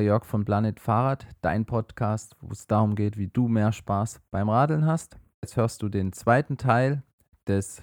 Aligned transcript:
Jörg 0.00 0.24
von 0.24 0.44
Planet 0.44 0.80
Fahrrad, 0.80 1.28
dein 1.40 1.66
Podcast, 1.66 2.34
wo 2.40 2.50
es 2.50 2.66
darum 2.66 2.96
geht, 2.96 3.16
wie 3.16 3.28
du 3.28 3.46
mehr 3.46 3.70
Spaß 3.70 4.20
beim 4.32 4.48
Radeln 4.48 4.86
hast. 4.86 5.20
Jetzt 5.40 5.56
hörst 5.56 5.82
du 5.82 5.88
den 5.88 6.12
zweiten 6.12 6.56
Teil 6.56 7.04
des 7.46 7.80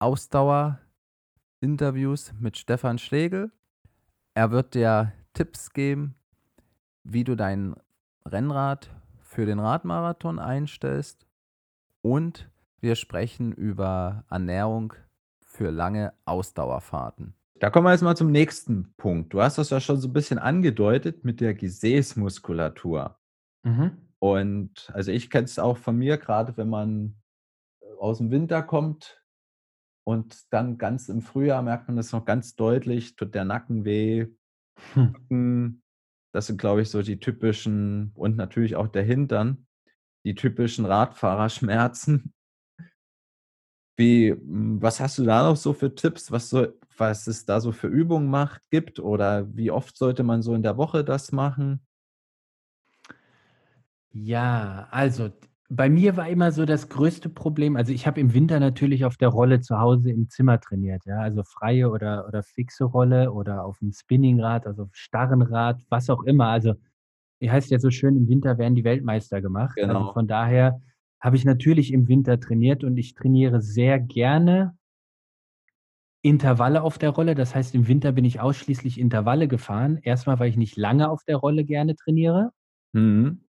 Ausdauer-Interviews 0.00 2.32
mit 2.40 2.58
Stefan 2.58 2.98
Schlegel. 2.98 3.52
Er 4.34 4.50
wird 4.50 4.74
dir 4.74 5.12
Tipps 5.32 5.72
geben, 5.72 6.16
wie 7.04 7.22
du 7.22 7.36
dein 7.36 7.76
Rennrad 8.26 8.90
für 9.20 9.46
den 9.46 9.60
Radmarathon 9.60 10.40
einstellst 10.40 11.24
und 12.00 12.50
wir 12.80 12.96
sprechen 12.96 13.52
über 13.52 14.24
Ernährung 14.28 14.94
für 15.44 15.70
lange 15.70 16.14
Ausdauerfahrten. 16.24 17.36
Da 17.62 17.70
kommen 17.70 17.86
wir 17.86 17.92
jetzt 17.92 18.02
mal 18.02 18.16
zum 18.16 18.32
nächsten 18.32 18.92
Punkt. 18.96 19.32
Du 19.32 19.40
hast 19.40 19.56
das 19.56 19.70
ja 19.70 19.78
schon 19.78 19.96
so 19.96 20.08
ein 20.08 20.12
bisschen 20.12 20.40
angedeutet 20.40 21.24
mit 21.24 21.40
der 21.40 21.54
Gesäßmuskulatur. 21.54 23.20
Mhm. 23.62 23.98
Und 24.18 24.90
also 24.92 25.12
ich 25.12 25.30
kenne 25.30 25.44
es 25.44 25.60
auch 25.60 25.76
von 25.76 25.96
mir, 25.96 26.18
gerade 26.18 26.56
wenn 26.56 26.68
man 26.68 27.14
äh, 27.80 27.92
aus 28.00 28.18
dem 28.18 28.32
Winter 28.32 28.64
kommt 28.64 29.22
und 30.04 30.52
dann 30.52 30.76
ganz 30.76 31.08
im 31.08 31.22
Frühjahr 31.22 31.62
merkt 31.62 31.86
man 31.86 31.96
das 31.96 32.10
noch 32.10 32.24
ganz 32.24 32.56
deutlich, 32.56 33.14
tut 33.14 33.32
der 33.32 33.44
Nacken 33.44 33.84
weh. 33.84 34.26
Hm. 35.28 35.82
Das 36.34 36.48
sind, 36.48 36.60
glaube 36.60 36.82
ich, 36.82 36.90
so 36.90 37.02
die 37.02 37.20
typischen 37.20 38.10
und 38.14 38.36
natürlich 38.36 38.74
auch 38.74 38.88
der 38.88 39.04
Hintern, 39.04 39.68
die 40.24 40.34
typischen 40.34 40.84
Radfahrerschmerzen. 40.84 42.32
Wie, 43.96 44.32
hm, 44.32 44.82
was 44.82 44.98
hast 44.98 45.18
du 45.18 45.24
da 45.24 45.48
noch 45.48 45.56
so 45.56 45.72
für 45.74 45.94
Tipps, 45.94 46.32
was, 46.32 46.48
so, 46.48 46.66
was 46.98 47.26
es 47.26 47.44
da 47.46 47.60
so 47.60 47.72
für 47.72 47.88
Übungen 47.88 48.28
macht, 48.30 48.62
gibt? 48.70 49.00
Oder 49.00 49.54
wie 49.56 49.70
oft 49.70 49.96
sollte 49.96 50.22
man 50.22 50.42
so 50.42 50.54
in 50.54 50.62
der 50.62 50.76
Woche 50.76 51.04
das 51.04 51.32
machen? 51.32 51.86
Ja, 54.14 54.88
also 54.90 55.30
bei 55.70 55.88
mir 55.88 56.16
war 56.18 56.28
immer 56.28 56.52
so 56.52 56.66
das 56.66 56.88
größte 56.90 57.30
Problem, 57.30 57.76
also 57.76 57.92
ich 57.92 58.06
habe 58.06 58.20
im 58.20 58.34
Winter 58.34 58.60
natürlich 58.60 59.06
auf 59.06 59.16
der 59.16 59.28
Rolle 59.28 59.60
zu 59.60 59.78
Hause 59.78 60.10
im 60.10 60.28
Zimmer 60.28 60.60
trainiert, 60.60 61.06
ja, 61.06 61.16
also 61.20 61.42
freie 61.44 61.88
oder, 61.90 62.26
oder 62.28 62.42
fixe 62.42 62.84
Rolle 62.84 63.32
oder 63.32 63.64
auf 63.64 63.78
dem 63.78 63.90
Spinningrad, 63.92 64.66
also 64.66 64.82
auf 64.84 64.90
starren 64.94 65.40
Rad, 65.40 65.80
was 65.88 66.10
auch 66.10 66.24
immer. 66.24 66.48
Also, 66.48 66.74
wie 67.40 67.50
heißt 67.50 67.70
ja 67.70 67.78
so 67.78 67.90
schön, 67.90 68.16
im 68.16 68.28
Winter 68.28 68.58
werden 68.58 68.74
die 68.74 68.84
Weltmeister 68.84 69.40
gemacht. 69.42 69.78
Also 69.86 70.04
Genau. 70.04 70.12
von 70.12 70.28
daher 70.28 70.80
habe 71.20 71.36
ich 71.36 71.44
natürlich 71.44 71.92
im 71.92 72.08
Winter 72.08 72.38
trainiert 72.40 72.84
und 72.84 72.96
ich 72.98 73.14
trainiere 73.14 73.62
sehr 73.62 73.98
gerne 74.00 74.76
Intervalle 76.22 76.82
auf 76.82 76.98
der 76.98 77.10
Rolle. 77.10 77.34
Das 77.34 77.54
heißt, 77.54 77.74
im 77.74 77.88
Winter 77.88 78.12
bin 78.12 78.24
ich 78.24 78.40
ausschließlich 78.40 78.98
Intervalle 78.98 79.48
gefahren. 79.48 79.98
Erstmal, 80.02 80.38
weil 80.38 80.48
ich 80.48 80.56
nicht 80.56 80.76
lange 80.76 81.10
auf 81.10 81.24
der 81.24 81.36
Rolle 81.36 81.64
gerne 81.64 81.96
trainiere. 81.96 82.52
Mhm. 82.92 83.44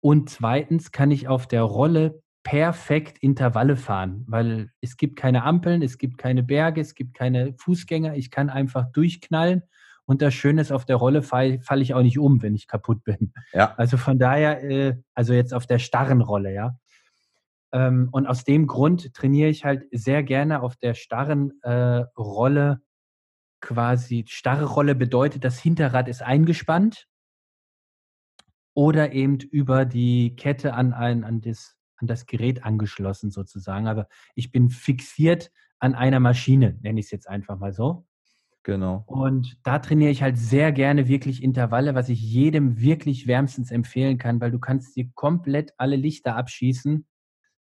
Und 0.00 0.30
zweitens 0.30 0.92
kann 0.92 1.10
ich 1.10 1.28
auf 1.28 1.46
der 1.46 1.62
Rolle 1.62 2.22
perfekt 2.44 3.18
Intervalle 3.18 3.74
fahren, 3.74 4.24
weil 4.28 4.70
es 4.82 4.98
gibt 4.98 5.16
keine 5.16 5.44
Ampeln, 5.44 5.80
es 5.82 5.96
gibt 5.96 6.18
keine 6.18 6.42
Berge, 6.42 6.80
es 6.80 6.94
gibt 6.94 7.14
keine 7.14 7.54
Fußgänger. 7.58 8.14
Ich 8.14 8.30
kann 8.30 8.50
einfach 8.50 8.92
durchknallen. 8.92 9.62
Und 10.06 10.20
das 10.20 10.34
Schöne 10.34 10.60
ist, 10.60 10.70
auf 10.70 10.84
der 10.84 10.96
Rolle 10.96 11.22
falle 11.22 11.60
fall 11.62 11.80
ich 11.80 11.94
auch 11.94 12.02
nicht 12.02 12.18
um, 12.18 12.42
wenn 12.42 12.54
ich 12.54 12.68
kaputt 12.68 13.02
bin. 13.04 13.32
Ja. 13.54 13.74
Also 13.76 13.96
von 13.96 14.18
daher, 14.18 14.62
äh, 14.62 14.96
also 15.14 15.32
jetzt 15.32 15.54
auf 15.54 15.66
der 15.66 15.78
starren 15.78 16.20
Rolle, 16.20 16.52
ja. 16.52 16.76
Ähm, 17.74 18.08
und 18.12 18.28
aus 18.28 18.44
dem 18.44 18.68
Grund 18.68 19.12
trainiere 19.14 19.50
ich 19.50 19.64
halt 19.64 19.84
sehr 19.90 20.22
gerne 20.22 20.62
auf 20.62 20.76
der 20.76 20.94
starren 20.94 21.60
äh, 21.62 22.04
Rolle 22.16 22.80
quasi. 23.60 24.24
Starre 24.28 24.66
Rolle 24.66 24.94
bedeutet, 24.94 25.44
das 25.44 25.58
Hinterrad 25.58 26.06
ist 26.08 26.22
eingespannt 26.22 27.08
oder 28.74 29.12
eben 29.12 29.38
über 29.38 29.84
die 29.84 30.36
Kette 30.36 30.74
an, 30.74 30.92
ein, 30.92 31.24
an, 31.24 31.40
das, 31.40 31.76
an 31.96 32.06
das 32.06 32.26
Gerät 32.26 32.64
angeschlossen 32.64 33.32
sozusagen. 33.32 33.88
Aber 33.88 34.06
ich 34.36 34.52
bin 34.52 34.70
fixiert 34.70 35.50
an 35.80 35.96
einer 35.96 36.20
Maschine, 36.20 36.78
nenne 36.80 37.00
ich 37.00 37.06
es 37.06 37.10
jetzt 37.10 37.28
einfach 37.28 37.58
mal 37.58 37.72
so. 37.72 38.06
Genau. 38.62 39.02
Und 39.06 39.58
da 39.64 39.80
trainiere 39.80 40.12
ich 40.12 40.22
halt 40.22 40.38
sehr 40.38 40.70
gerne 40.70 41.08
wirklich 41.08 41.42
Intervalle, 41.42 41.96
was 41.96 42.08
ich 42.08 42.22
jedem 42.22 42.80
wirklich 42.80 43.26
wärmstens 43.26 43.72
empfehlen 43.72 44.16
kann, 44.16 44.40
weil 44.40 44.52
du 44.52 44.60
kannst 44.60 44.94
dir 44.96 45.10
komplett 45.14 45.74
alle 45.76 45.96
Lichter 45.96 46.36
abschießen, 46.36 47.04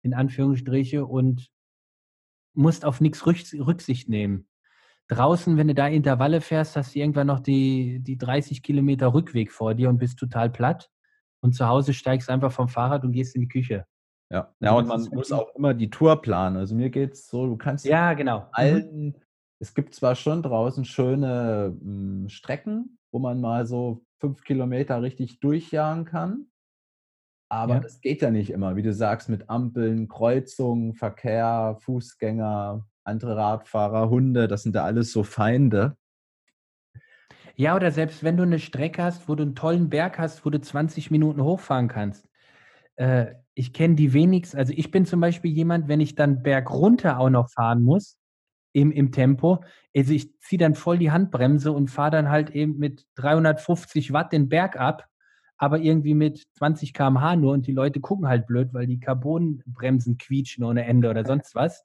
in 0.03 0.15
Anführungsstriche, 0.15 1.05
und 1.05 1.51
musst 2.55 2.85
auf 2.85 3.01
nichts 3.01 3.25
Rücksicht 3.27 4.09
nehmen. 4.09 4.47
Draußen, 5.09 5.57
wenn 5.57 5.69
du 5.69 5.75
da 5.75 5.89
Intervalle 5.89 6.41
fährst, 6.41 6.77
hast 6.77 6.95
du 6.95 7.01
irgendwann 7.01 7.27
noch 7.27 7.41
die, 7.41 7.99
die 8.01 8.17
30 8.17 8.63
Kilometer 8.63 9.13
Rückweg 9.13 9.51
vor 9.51 9.75
dir 9.75 9.89
und 9.89 9.99
bist 9.99 10.19
total 10.19 10.51
platt. 10.51 10.89
Und 11.43 11.55
zu 11.55 11.67
Hause 11.67 11.95
steigst 11.95 12.29
du 12.29 12.33
einfach 12.33 12.53
vom 12.53 12.69
Fahrrad 12.69 13.03
und 13.03 13.13
gehst 13.13 13.35
in 13.35 13.41
die 13.41 13.49
Küche. 13.49 13.87
Ja, 14.31 14.55
ja 14.61 14.73
und 14.73 14.87
man 14.87 15.03
muss 15.13 15.33
auch 15.33 15.55
immer 15.57 15.75
die 15.75 15.91
Tour 15.91 16.23
planen. 16.23 16.57
Also 16.57 16.77
mir 16.77 16.91
geht 16.91 17.15
es 17.15 17.27
so, 17.27 17.47
du 17.47 17.57
kannst 17.57 17.85
ja, 17.87 18.15
genau. 18.15 18.49
allen, 18.53 19.07
mhm. 19.07 19.15
es 19.59 19.75
gibt 19.75 19.95
zwar 19.95 20.15
schon 20.15 20.43
draußen 20.43 20.85
schöne 20.85 21.77
m, 21.81 22.23
hm, 22.23 22.29
Strecken, 22.29 22.99
wo 23.11 23.19
man 23.19 23.41
mal 23.41 23.67
so 23.67 24.05
fünf 24.21 24.45
Kilometer 24.45 25.03
richtig 25.03 25.41
durchjagen 25.41 26.05
kann. 26.05 26.47
Aber 27.51 27.75
ja. 27.75 27.81
das 27.81 28.01
geht 28.01 28.23
ja 28.23 28.31
nicht 28.31 28.51
immer, 28.51 28.77
wie 28.77 28.83
du 28.83 28.95
sagst, 28.95 29.29
mit 29.29 29.51
Ampeln, 29.51 30.09
Kreuzungen, 30.09 30.95
Verkehr, 30.95 31.77
Fußgänger, 31.81 32.87
andere 33.03 33.37
Radfahrer, 33.37 34.09
Hunde, 34.09 34.47
das 34.47 34.63
sind 34.63 34.77
ja 34.77 34.85
alles 34.85 35.13
so 35.13 35.25
Feinde. 35.25 35.97
Ja, 37.57 37.75
oder 37.75 37.91
selbst 37.91 38.23
wenn 38.23 38.37
du 38.37 38.45
eine 38.45 38.61
Strecke 38.61 39.03
hast, 39.03 39.29
wo 39.29 39.35
du 39.35 39.43
einen 39.43 39.57
tollen 39.57 39.91
Berg 39.91 40.19
hast, 40.19 40.47
wo 40.47 40.51
du 40.51 40.61
20 40.61 41.11
Minuten 41.11 41.43
hochfahren 41.43 41.89
kannst. 41.89 42.29
Äh, 42.95 43.35
ich 43.55 43.73
kenne 43.73 43.97
die 43.97 44.13
wenigsten, 44.13 44.57
also 44.57 44.73
ich 44.75 44.93
bin 44.93 45.05
zum 45.05 45.21
Beispiel 45.21 45.51
jemand, 45.51 45.89
wenn 45.89 46.01
ich 46.01 46.15
dann 46.15 46.43
Berg 46.43 46.71
runter 46.71 47.19
auch 47.19 47.31
noch 47.31 47.51
fahren 47.51 47.83
muss, 47.83 48.17
im, 48.73 48.93
im 48.93 49.11
Tempo, 49.11 49.65
also 49.95 50.13
ich 50.13 50.39
ziehe 50.39 50.61
dann 50.61 50.77
voll 50.77 50.99
die 50.99 51.11
Handbremse 51.11 51.73
und 51.73 51.89
fahre 51.89 52.13
dann 52.13 52.29
halt 52.31 52.51
eben 52.51 52.79
mit 52.79 53.05
350 53.17 54.13
Watt 54.13 54.33
den 54.33 54.49
Berg 54.49 54.79
ab, 54.79 55.10
aber 55.61 55.79
irgendwie 55.79 56.15
mit 56.15 56.43
20 56.55 56.95
km/h 56.95 57.37
nur 57.37 57.53
und 57.53 57.67
die 57.67 57.73
Leute 57.73 58.01
gucken 58.01 58.27
halt 58.27 58.47
blöd, 58.47 58.73
weil 58.73 58.87
die 58.87 58.99
Carbonbremsen 58.99 60.17
quietschen 60.17 60.65
ohne 60.65 60.87
Ende 60.87 61.11
oder 61.11 61.25
sonst 61.27 61.55
was. 61.55 61.85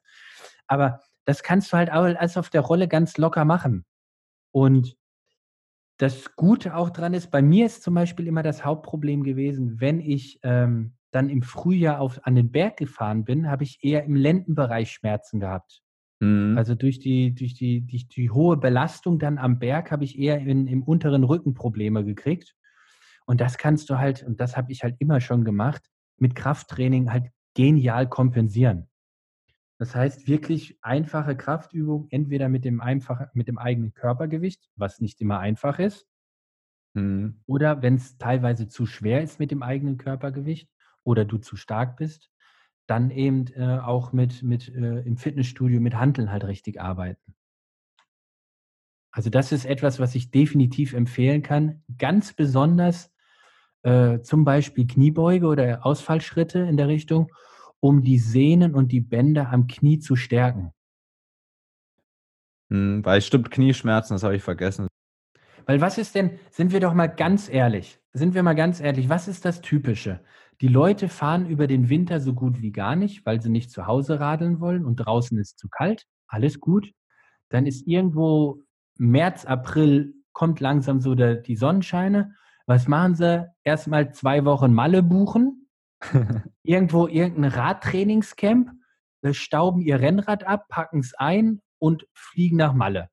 Aber 0.66 1.00
das 1.26 1.42
kannst 1.42 1.72
du 1.72 1.76
halt 1.76 1.92
auch 1.92 2.04
alles 2.04 2.38
auf 2.38 2.48
der 2.48 2.62
Rolle 2.62 2.88
ganz 2.88 3.18
locker 3.18 3.44
machen. 3.44 3.84
Und 4.50 4.96
das 5.98 6.34
Gute 6.36 6.74
auch 6.74 6.88
dran 6.88 7.12
ist, 7.12 7.30
bei 7.30 7.42
mir 7.42 7.66
ist 7.66 7.82
zum 7.82 7.92
Beispiel 7.92 8.26
immer 8.26 8.42
das 8.42 8.64
Hauptproblem 8.64 9.22
gewesen, 9.22 9.78
wenn 9.78 10.00
ich 10.00 10.40
ähm, 10.42 10.94
dann 11.10 11.28
im 11.28 11.42
Frühjahr 11.42 12.00
auf, 12.00 12.18
an 12.24 12.34
den 12.34 12.50
Berg 12.50 12.78
gefahren 12.78 13.24
bin, 13.24 13.50
habe 13.50 13.64
ich 13.64 13.84
eher 13.84 14.04
im 14.04 14.14
Lendenbereich 14.14 14.90
Schmerzen 14.90 15.38
gehabt. 15.38 15.82
Mhm. 16.20 16.56
Also 16.56 16.74
durch 16.74 16.98
die, 16.98 17.34
durch, 17.34 17.52
die, 17.52 17.86
durch 17.86 18.08
die 18.08 18.30
hohe 18.30 18.56
Belastung 18.56 19.18
dann 19.18 19.36
am 19.36 19.58
Berg 19.58 19.90
habe 19.90 20.04
ich 20.04 20.18
eher 20.18 20.38
in, 20.38 20.66
im 20.66 20.82
unteren 20.82 21.24
Rücken 21.24 21.52
Probleme 21.52 22.04
gekriegt. 22.06 22.54
Und 23.26 23.40
das 23.40 23.58
kannst 23.58 23.90
du 23.90 23.98
halt, 23.98 24.22
und 24.22 24.40
das 24.40 24.56
habe 24.56 24.72
ich 24.72 24.82
halt 24.82 24.96
immer 25.00 25.20
schon 25.20 25.44
gemacht, 25.44 25.82
mit 26.18 26.34
Krafttraining 26.34 27.12
halt 27.12 27.30
genial 27.54 28.08
kompensieren. 28.08 28.88
Das 29.78 29.94
heißt 29.94 30.26
wirklich 30.26 30.78
einfache 30.82 31.36
Kraftübung, 31.36 32.06
entweder 32.10 32.48
mit 32.48 32.64
dem, 32.64 32.80
einfach, 32.80 33.26
mit 33.34 33.48
dem 33.48 33.58
eigenen 33.58 33.92
Körpergewicht, 33.92 34.70
was 34.74 35.00
nicht 35.00 35.20
immer 35.20 35.38
einfach 35.38 35.78
ist, 35.78 36.06
mhm. 36.94 37.42
oder 37.46 37.82
wenn 37.82 37.96
es 37.96 38.16
teilweise 38.16 38.68
zu 38.68 38.86
schwer 38.86 39.22
ist 39.22 39.38
mit 39.38 39.50
dem 39.50 39.62
eigenen 39.62 39.98
Körpergewicht 39.98 40.70
oder 41.04 41.24
du 41.24 41.38
zu 41.38 41.56
stark 41.56 41.98
bist, 41.98 42.30
dann 42.86 43.10
eben 43.10 43.48
äh, 43.48 43.78
auch 43.78 44.12
mit, 44.12 44.42
mit 44.42 44.68
äh, 44.68 45.00
im 45.00 45.16
Fitnessstudio 45.16 45.80
mit 45.80 45.94
Handeln 45.94 46.30
halt 46.30 46.44
richtig 46.44 46.80
arbeiten. 46.80 47.34
Also 49.10 49.30
das 49.30 49.50
ist 49.50 49.64
etwas, 49.64 49.98
was 49.98 50.14
ich 50.14 50.30
definitiv 50.30 50.92
empfehlen 50.92 51.42
kann. 51.42 51.82
Ganz 51.98 52.34
besonders 52.34 53.12
äh, 53.86 54.20
zum 54.22 54.44
Beispiel 54.44 54.84
Kniebeuge 54.86 55.46
oder 55.46 55.86
Ausfallschritte 55.86 56.58
in 56.58 56.76
der 56.76 56.88
Richtung 56.88 57.30
um 57.78 58.02
die 58.02 58.18
Sehnen 58.18 58.74
und 58.74 58.90
die 58.90 59.00
Bänder 59.00 59.52
am 59.52 59.68
Knie 59.68 60.00
zu 60.00 60.16
stärken. 60.16 60.72
Hm, 62.70 63.04
weil 63.04 63.20
stimmt, 63.22 63.52
Knieschmerzen, 63.52 64.14
das 64.14 64.24
habe 64.24 64.34
ich 64.34 64.42
vergessen. 64.42 64.88
Weil 65.66 65.80
was 65.80 65.98
ist 65.98 66.16
denn, 66.16 66.38
sind 66.50 66.72
wir 66.72 66.80
doch 66.80 66.94
mal 66.94 67.06
ganz 67.06 67.48
ehrlich, 67.48 68.00
sind 68.12 68.34
wir 68.34 68.42
mal 68.42 68.54
ganz 68.54 68.80
ehrlich, 68.80 69.08
was 69.08 69.28
ist 69.28 69.44
das 69.44 69.60
Typische? 69.60 70.20
Die 70.60 70.68
Leute 70.68 71.08
fahren 71.08 71.46
über 71.46 71.68
den 71.68 71.88
Winter 71.88 72.18
so 72.18 72.34
gut 72.34 72.60
wie 72.62 72.72
gar 72.72 72.96
nicht, 72.96 73.24
weil 73.24 73.40
sie 73.40 73.50
nicht 73.50 73.70
zu 73.70 73.86
Hause 73.86 74.18
radeln 74.18 74.58
wollen 74.58 74.84
und 74.84 74.96
draußen 74.96 75.38
ist 75.38 75.58
zu 75.58 75.68
kalt, 75.68 76.06
alles 76.26 76.58
gut. 76.58 76.92
Dann 77.50 77.66
ist 77.66 77.86
irgendwo 77.86 78.64
März, 78.96 79.44
April, 79.44 80.14
kommt 80.32 80.58
langsam 80.58 81.00
so 81.00 81.14
der, 81.14 81.36
die 81.36 81.54
Sonnenscheine. 81.56 82.34
Was 82.66 82.88
machen 82.88 83.14
sie? 83.14 83.48
Erstmal 83.62 84.12
zwei 84.12 84.44
Wochen 84.44 84.74
Malle 84.74 85.02
buchen, 85.02 85.68
irgendwo 86.62 87.06
irgendein 87.06 87.52
Radtrainingscamp, 87.52 88.70
stauben 89.30 89.80
ihr 89.80 90.00
Rennrad 90.00 90.44
ab, 90.44 90.66
packen 90.68 91.00
es 91.00 91.14
ein 91.14 91.60
und 91.78 92.06
fliegen 92.14 92.56
nach 92.56 92.74
Malle. 92.74 93.08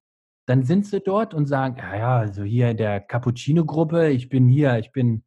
dann 0.46 0.64
sind 0.64 0.86
sie 0.86 1.00
dort 1.00 1.34
und 1.34 1.46
sagen, 1.46 1.78
ja, 1.78 1.96
ja, 1.96 2.18
also 2.18 2.44
hier 2.44 2.72
in 2.72 2.78
der 2.78 3.00
Cappuccino-Gruppe, 3.00 4.10
ich 4.10 4.28
bin 4.28 4.50
hier, 4.50 4.78
ich 4.78 4.92
bin 4.92 5.24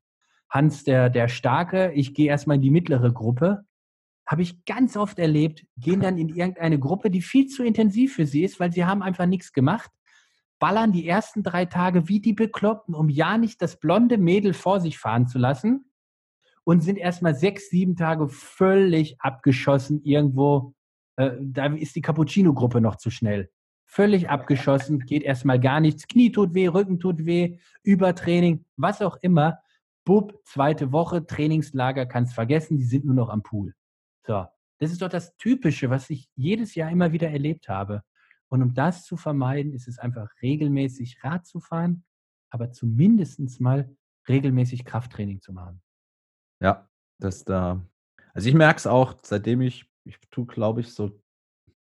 Hans 0.50 0.84
der, 0.84 1.08
der 1.08 1.28
Starke, 1.28 1.92
ich 1.92 2.12
gehe 2.12 2.28
erstmal 2.28 2.56
in 2.56 2.62
die 2.62 2.70
mittlere 2.70 3.12
Gruppe. 3.12 3.64
Habe 4.26 4.42
ich 4.42 4.64
ganz 4.64 4.96
oft 4.96 5.18
erlebt, 5.18 5.64
gehen 5.76 6.00
dann 6.00 6.18
in 6.18 6.28
irgendeine 6.28 6.78
Gruppe, 6.78 7.10
die 7.10 7.22
viel 7.22 7.46
zu 7.46 7.64
intensiv 7.64 8.14
für 8.14 8.26
sie 8.26 8.42
ist, 8.42 8.60
weil 8.60 8.72
sie 8.72 8.84
haben 8.84 9.02
einfach 9.02 9.26
nichts 9.26 9.52
gemacht, 9.52 9.90
ballern 10.58 10.92
die 10.92 11.06
ersten 11.08 11.42
drei 11.42 11.64
Tage 11.66 12.08
wie 12.08 12.20
die 12.20 12.32
Bekloppten, 12.32 12.94
um 12.94 13.08
ja 13.08 13.38
nicht 13.38 13.60
das 13.60 13.78
blonde 13.78 14.18
Mädel 14.18 14.54
vor 14.54 14.80
sich 14.80 14.98
fahren 14.98 15.26
zu 15.26 15.38
lassen 15.38 15.90
und 16.64 16.82
sind 16.82 16.96
erstmal 16.96 17.34
sechs, 17.34 17.70
sieben 17.70 17.96
Tage 17.96 18.28
völlig 18.28 19.20
abgeschossen 19.20 20.02
irgendwo. 20.02 20.74
Äh, 21.16 21.32
da 21.40 21.66
ist 21.66 21.96
die 21.96 22.02
Cappuccino-Gruppe 22.02 22.80
noch 22.80 22.96
zu 22.96 23.10
schnell 23.10 23.50
völlig 23.86 24.28
abgeschossen, 24.28 25.00
geht 25.00 25.22
erstmal 25.22 25.58
gar 25.58 25.80
nichts, 25.80 26.06
Knie 26.06 26.30
tut 26.30 26.54
weh, 26.54 26.66
Rücken 26.66 26.98
tut 27.00 27.24
weh, 27.24 27.58
Übertraining, 27.82 28.64
was 28.76 29.00
auch 29.00 29.16
immer. 29.22 29.60
Bub, 30.04 30.38
zweite 30.44 30.92
Woche, 30.92 31.26
Trainingslager, 31.26 32.06
kannst 32.06 32.34
vergessen, 32.34 32.76
die 32.76 32.84
sind 32.84 33.04
nur 33.04 33.14
noch 33.14 33.28
am 33.28 33.42
Pool. 33.42 33.74
So, 34.26 34.44
das 34.78 34.92
ist 34.92 35.02
doch 35.02 35.08
das 35.08 35.36
Typische, 35.36 35.88
was 35.88 36.10
ich 36.10 36.28
jedes 36.36 36.74
Jahr 36.74 36.90
immer 36.90 37.12
wieder 37.12 37.30
erlebt 37.30 37.68
habe. 37.68 38.02
Und 38.48 38.62
um 38.62 38.74
das 38.74 39.04
zu 39.04 39.16
vermeiden, 39.16 39.72
ist 39.72 39.88
es 39.88 39.98
einfach 39.98 40.30
regelmäßig 40.42 41.22
Rad 41.24 41.46
zu 41.46 41.60
fahren, 41.60 42.04
aber 42.50 42.72
zumindest 42.72 43.60
mal 43.60 43.94
regelmäßig 44.28 44.84
Krafttraining 44.84 45.40
zu 45.40 45.52
machen. 45.52 45.82
Ja, 46.62 46.88
das 47.18 47.44
da. 47.44 47.82
Also 48.34 48.48
ich 48.48 48.54
merke 48.54 48.78
es 48.78 48.86
auch, 48.86 49.14
seitdem 49.22 49.60
ich, 49.60 49.90
ich 50.04 50.18
tue, 50.30 50.46
glaube 50.46 50.80
ich, 50.80 50.92
so 50.92 51.20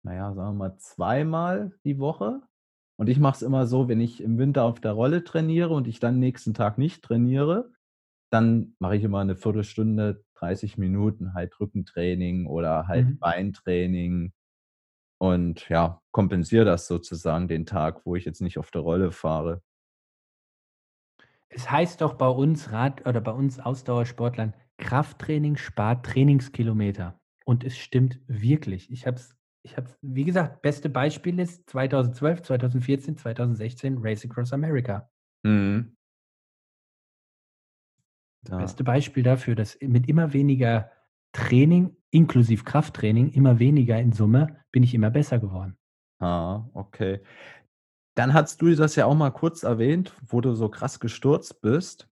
naja, 0.03 0.33
sagen 0.33 0.57
wir 0.57 0.69
mal, 0.69 0.77
zweimal 0.77 1.77
die 1.83 2.00
Woche. 2.00 2.41
Und 2.97 3.09
ich 3.09 3.19
mache 3.19 3.35
es 3.35 3.41
immer 3.41 3.65
so, 3.67 3.88
wenn 3.88 4.01
ich 4.01 4.21
im 4.21 4.38
Winter 4.38 4.63
auf 4.63 4.79
der 4.79 4.91
Rolle 4.94 5.23
trainiere 5.23 5.73
und 5.73 5.88
ich 5.88 6.00
dann 6.00 6.19
nächsten 6.19 6.53
Tag 6.53 6.77
nicht 6.77 7.03
trainiere, 7.03 7.71
dann 8.31 8.75
mache 8.79 8.97
ich 8.97 9.03
immer 9.03 9.19
eine 9.19 9.35
Viertelstunde, 9.35 10.23
30 10.35 10.77
Minuten 10.77 11.33
halt 11.33 11.59
Rückentraining 11.59 12.47
oder 12.47 12.88
halt 12.88 13.07
Mhm. 13.07 13.19
Beintraining 13.19 14.33
und 15.19 15.69
ja, 15.69 16.01
kompensiere 16.12 16.66
das 16.66 16.88
sozusagen 16.88 17.48
den 17.48 17.66
Tag, 17.66 18.06
wo 18.06 18.16
ich 18.16 18.25
jetzt 18.25 18.42
nicht 18.42 18.57
auf 18.57 18.71
der 18.71 18.81
Rolle 18.81 19.12
fahre. 19.12 19.62
Es 21.50 21.69
heißt 21.69 22.01
doch 22.01 22.13
bei 22.13 22.27
uns 22.27 22.71
Rad 22.71 23.07
oder 23.07 23.21
bei 23.21 23.31
uns 23.31 23.60
Ausdauersportlern, 23.60 24.54
Krafttraining 24.77 25.57
spart 25.57 26.06
Trainingskilometer. 26.06 27.19
Und 27.45 27.63
es 27.63 27.77
stimmt 27.77 28.19
wirklich. 28.27 28.92
Ich 28.92 29.06
habe 29.07 29.18
es 29.18 29.36
ich 29.62 29.75
habe, 29.75 29.89
wie 30.01 30.24
gesagt, 30.24 30.62
beste 30.62 30.89
Beispiel 30.89 31.38
ist 31.39 31.69
2012, 31.69 32.44
2014, 32.44 33.18
2016 33.18 33.98
Race 34.00 34.25
Across 34.25 34.54
America. 34.54 35.10
Mhm. 35.44 35.98
Ja. 38.48 38.57
Beste 38.57 38.83
Beispiel 38.83 39.24
dafür, 39.24 39.56
dass 39.56 39.77
mit 39.81 40.07
immer 40.07 40.31
weniger 40.31 40.92
Training, 41.33 41.95
inklusive 42.11 42.63
Krafttraining, 42.63 43.29
immer 43.29 43.59
weniger 43.59 44.00
in 44.00 44.11
Summe, 44.11 44.57
bin 44.71 44.83
ich 44.83 44.94
immer 44.94 45.09
besser 45.09 45.39
geworden. 45.39 45.77
Ah, 46.19 46.65
okay. 46.73 47.21
Dann 48.15 48.33
hast 48.33 48.61
du 48.61 48.73
das 48.75 48.95
ja 48.95 49.06
auch 49.06 49.15
mal 49.15 49.31
kurz 49.31 49.63
erwähnt, 49.63 50.13
wo 50.25 50.41
du 50.41 50.53
so 50.53 50.69
krass 50.69 51.00
gestürzt 51.00 51.61
bist, 51.61 52.09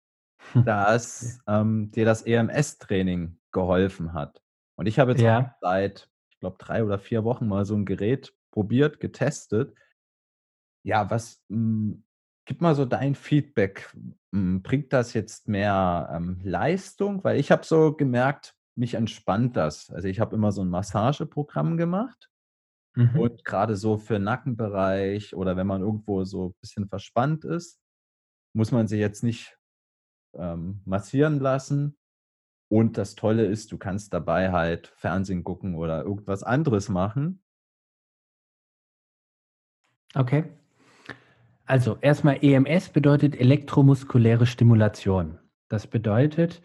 dass 0.64 1.40
ähm, 1.46 1.90
dir 1.90 2.04
das 2.04 2.22
EMS-Training 2.22 3.38
geholfen 3.52 4.12
hat. 4.12 4.42
Und 4.76 4.86
ich 4.86 4.98
habe 4.98 5.12
jetzt 5.12 5.20
ja. 5.20 5.54
seit 5.60 6.10
glaube, 6.40 6.56
drei 6.58 6.82
oder 6.82 6.98
vier 6.98 7.24
Wochen 7.24 7.46
mal 7.46 7.64
so 7.64 7.76
ein 7.76 7.84
Gerät 7.84 8.34
probiert, 8.50 8.98
getestet. 8.98 9.74
Ja, 10.82 11.08
was 11.10 11.42
hm, 11.48 12.02
gib 12.46 12.60
mal 12.60 12.74
so 12.74 12.84
dein 12.84 13.14
Feedback. 13.14 13.94
Hm, 14.34 14.62
bringt 14.62 14.92
das 14.92 15.12
jetzt 15.12 15.46
mehr 15.46 16.10
ähm, 16.12 16.40
Leistung? 16.42 17.22
Weil 17.22 17.38
ich 17.38 17.50
habe 17.52 17.64
so 17.64 17.94
gemerkt, 17.94 18.56
mich 18.80 18.94
entspannt 18.94 19.56
das. 19.56 19.90
Also 19.90 20.08
ich 20.08 20.18
habe 20.18 20.34
immer 20.34 20.50
so 20.50 20.62
ein 20.62 20.68
Massageprogramm 20.68 21.76
gemacht. 21.76 22.28
Mhm. 22.96 23.20
Und 23.20 23.44
gerade 23.44 23.76
so 23.76 23.96
für 23.96 24.18
Nackenbereich 24.18 25.36
oder 25.36 25.56
wenn 25.56 25.68
man 25.68 25.82
irgendwo 25.82 26.24
so 26.24 26.48
ein 26.48 26.54
bisschen 26.60 26.88
verspannt 26.88 27.44
ist, 27.44 27.78
muss 28.52 28.72
man 28.72 28.88
sich 28.88 28.98
jetzt 28.98 29.22
nicht 29.22 29.56
ähm, 30.34 30.80
massieren 30.84 31.38
lassen, 31.38 31.96
und 32.70 32.98
das 32.98 33.16
Tolle 33.16 33.46
ist, 33.46 33.72
du 33.72 33.78
kannst 33.78 34.14
dabei 34.14 34.52
halt 34.52 34.92
Fernsehen 34.94 35.42
gucken 35.42 35.74
oder 35.74 36.04
irgendwas 36.04 36.44
anderes 36.44 36.88
machen. 36.88 37.42
Okay. 40.14 40.44
Also 41.66 41.98
erstmal 42.00 42.38
EMS 42.44 42.90
bedeutet 42.90 43.38
elektromuskuläre 43.38 44.46
Stimulation. 44.46 45.38
Das 45.68 45.88
bedeutet, 45.88 46.62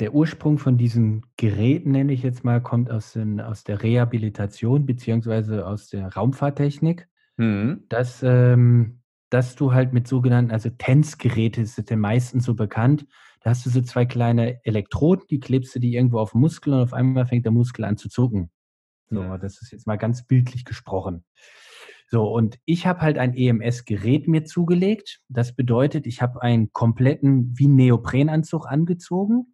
der 0.00 0.14
Ursprung 0.14 0.58
von 0.58 0.76
diesen 0.76 1.24
Geräten, 1.36 1.92
nenne 1.92 2.12
ich 2.12 2.22
jetzt 2.22 2.44
mal, 2.44 2.60
kommt 2.60 2.90
aus, 2.90 3.12
den, 3.12 3.40
aus 3.40 3.64
der 3.64 3.82
Rehabilitation 3.82 4.86
beziehungsweise 4.86 5.66
aus 5.66 5.88
der 5.88 6.12
Raumfahrttechnik. 6.12 7.08
Mhm. 7.36 7.84
Dass, 7.88 8.22
ähm, 8.22 9.00
dass 9.30 9.54
du 9.56 9.72
halt 9.72 9.92
mit 9.92 10.08
sogenannten, 10.08 10.50
also 10.50 10.70
TENS-Geräte 10.70 11.64
sind 11.66 11.90
den 11.90 12.00
meisten 12.00 12.40
so 12.40 12.54
bekannt, 12.54 13.06
da 13.40 13.50
hast 13.50 13.66
du 13.66 13.70
so 13.70 13.82
zwei 13.82 14.06
kleine 14.06 14.64
Elektroden, 14.64 15.26
die 15.30 15.38
klebst 15.38 15.74
du 15.74 15.78
die 15.78 15.94
irgendwo 15.94 16.18
auf 16.18 16.32
den 16.32 16.40
Muskel 16.40 16.72
und 16.72 16.80
auf 16.80 16.92
einmal 16.92 17.26
fängt 17.26 17.44
der 17.44 17.52
Muskel 17.52 17.84
an 17.84 17.96
zu 17.96 18.08
zucken. 18.08 18.50
So, 19.10 19.20
ja. 19.20 19.38
das 19.38 19.60
ist 19.60 19.70
jetzt 19.70 19.86
mal 19.86 19.96
ganz 19.96 20.26
bildlich 20.26 20.64
gesprochen. 20.64 21.24
So, 22.08 22.24
und 22.32 22.58
ich 22.64 22.86
habe 22.86 23.00
halt 23.00 23.18
ein 23.18 23.34
EMS-Gerät 23.34 24.28
mir 24.28 24.44
zugelegt. 24.44 25.20
Das 25.28 25.54
bedeutet, 25.54 26.06
ich 26.06 26.22
habe 26.22 26.42
einen 26.42 26.72
kompletten 26.72 27.52
wie 27.56 27.68
Neoprenanzug 27.68 28.66
angezogen 28.66 29.53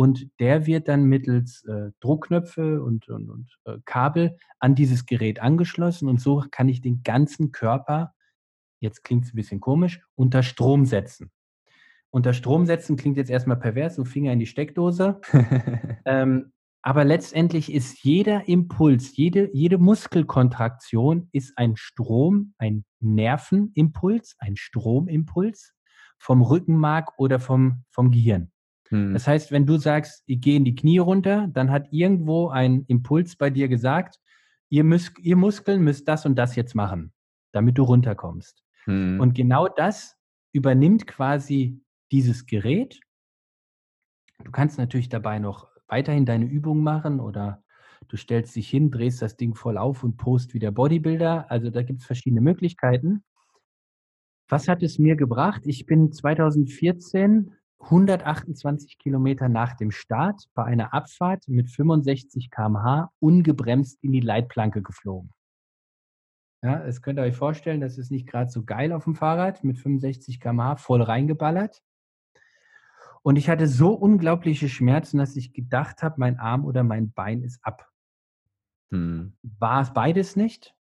und 0.00 0.30
der 0.40 0.64
wird 0.64 0.88
dann 0.88 1.04
mittels 1.04 1.62
äh, 1.64 1.90
Druckknöpfe 2.00 2.82
und, 2.82 3.10
und, 3.10 3.28
und 3.28 3.58
äh, 3.66 3.76
Kabel 3.84 4.38
an 4.58 4.74
dieses 4.74 5.04
Gerät 5.04 5.42
angeschlossen 5.42 6.08
und 6.08 6.22
so 6.22 6.42
kann 6.50 6.70
ich 6.70 6.80
den 6.80 7.02
ganzen 7.02 7.52
Körper, 7.52 8.14
jetzt 8.80 9.04
klingt 9.04 9.26
es 9.26 9.34
ein 9.34 9.36
bisschen 9.36 9.60
komisch, 9.60 10.00
unter 10.14 10.42
Strom 10.42 10.86
setzen. 10.86 11.30
Unter 12.08 12.32
Strom 12.32 12.64
setzen 12.64 12.96
klingt 12.96 13.18
jetzt 13.18 13.28
erstmal 13.28 13.58
pervers, 13.58 13.96
so 13.96 14.06
Finger 14.06 14.32
in 14.32 14.38
die 14.38 14.46
Steckdose. 14.46 15.20
ähm, 16.06 16.50
aber 16.80 17.04
letztendlich 17.04 17.70
ist 17.70 18.02
jeder 18.02 18.48
Impuls, 18.48 19.14
jede, 19.18 19.54
jede 19.54 19.76
Muskelkontraktion 19.76 21.28
ist 21.32 21.58
ein 21.58 21.76
Strom, 21.76 22.54
ein 22.56 22.86
Nervenimpuls, 23.00 24.34
ein 24.38 24.56
Stromimpuls 24.56 25.74
vom 26.18 26.40
Rückenmark 26.40 27.18
oder 27.18 27.38
vom, 27.38 27.84
vom 27.90 28.10
Gehirn. 28.10 28.50
Hm. 28.90 29.12
Das 29.12 29.26
heißt, 29.26 29.50
wenn 29.52 29.66
du 29.66 29.78
sagst, 29.78 30.22
ich 30.26 30.40
gehe 30.40 30.56
in 30.56 30.64
die 30.64 30.74
Knie 30.74 30.98
runter, 30.98 31.48
dann 31.52 31.70
hat 31.70 31.88
irgendwo 31.92 32.48
ein 32.48 32.84
Impuls 32.86 33.36
bei 33.36 33.50
dir 33.50 33.68
gesagt, 33.68 34.18
ihr, 34.68 34.84
müsst, 34.84 35.18
ihr 35.18 35.36
Muskeln 35.36 35.82
müsst 35.82 36.06
das 36.08 36.26
und 36.26 36.36
das 36.36 36.56
jetzt 36.56 36.74
machen, 36.74 37.12
damit 37.52 37.78
du 37.78 37.82
runterkommst. 37.82 38.62
Hm. 38.84 39.20
Und 39.20 39.34
genau 39.34 39.68
das 39.68 40.16
übernimmt 40.52 41.06
quasi 41.06 41.80
dieses 42.10 42.46
Gerät. 42.46 43.00
Du 44.44 44.50
kannst 44.50 44.78
natürlich 44.78 45.08
dabei 45.08 45.38
noch 45.38 45.68
weiterhin 45.86 46.26
deine 46.26 46.46
Übungen 46.46 46.82
machen 46.82 47.20
oder 47.20 47.62
du 48.08 48.16
stellst 48.16 48.56
dich 48.56 48.68
hin, 48.68 48.90
drehst 48.90 49.22
das 49.22 49.36
Ding 49.36 49.54
voll 49.54 49.76
auf 49.76 50.02
und 50.02 50.16
post 50.16 50.54
wie 50.54 50.58
der 50.58 50.70
Bodybuilder. 50.70 51.50
Also 51.50 51.70
da 51.70 51.82
gibt 51.82 52.00
es 52.00 52.06
verschiedene 52.06 52.40
Möglichkeiten. 52.40 53.22
Was 54.48 54.66
hat 54.66 54.82
es 54.82 54.98
mir 54.98 55.14
gebracht? 55.14 55.62
Ich 55.64 55.86
bin 55.86 56.10
2014 56.10 57.52
128 57.80 58.98
Kilometer 58.98 59.48
nach 59.48 59.74
dem 59.74 59.90
Start 59.90 60.44
bei 60.54 60.64
einer 60.64 60.92
Abfahrt 60.92 61.48
mit 61.48 61.70
65 61.70 62.50
km/h 62.50 63.10
ungebremst 63.20 63.98
in 64.02 64.12
die 64.12 64.20
Leitplanke 64.20 64.82
geflogen. 64.82 65.32
Ja, 66.62 66.78
das 66.78 67.00
könnt 67.00 67.18
ihr 67.18 67.22
euch 67.22 67.36
vorstellen, 67.36 67.80
das 67.80 67.96
ist 67.96 68.10
nicht 68.10 68.26
gerade 68.26 68.50
so 68.50 68.64
geil 68.64 68.92
auf 68.92 69.04
dem 69.04 69.14
Fahrrad 69.14 69.64
mit 69.64 69.78
65 69.78 70.40
km/h 70.40 70.76
voll 70.76 71.00
reingeballert. 71.00 71.82
Und 73.22 73.36
ich 73.36 73.48
hatte 73.48 73.66
so 73.66 73.92
unglaubliche 73.92 74.68
Schmerzen, 74.68 75.18
dass 75.18 75.36
ich 75.36 75.52
gedacht 75.52 76.02
habe, 76.02 76.16
mein 76.18 76.38
Arm 76.38 76.64
oder 76.64 76.84
mein 76.84 77.12
Bein 77.12 77.42
ist 77.42 77.64
ab. 77.64 77.88
Hm. 78.90 79.36
War 79.42 79.82
es 79.82 79.92
beides 79.92 80.36
nicht. 80.36 80.74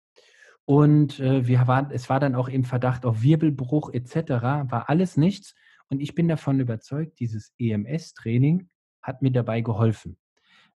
Und 0.64 1.20
äh, 1.20 1.46
wir 1.46 1.66
waren, 1.66 1.90
es 1.90 2.10
war 2.10 2.20
dann 2.20 2.34
auch 2.34 2.48
im 2.48 2.64
Verdacht 2.64 3.06
auf 3.06 3.22
Wirbelbruch 3.22 3.92
etc., 3.92 4.30
war 4.70 4.88
alles 4.88 5.16
nichts. 5.16 5.54
Und 5.88 6.00
ich 6.00 6.14
bin 6.14 6.28
davon 6.28 6.60
überzeugt, 6.60 7.20
dieses 7.20 7.52
EMS-Training 7.58 8.68
hat 9.02 9.22
mir 9.22 9.30
dabei 9.30 9.60
geholfen. 9.60 10.18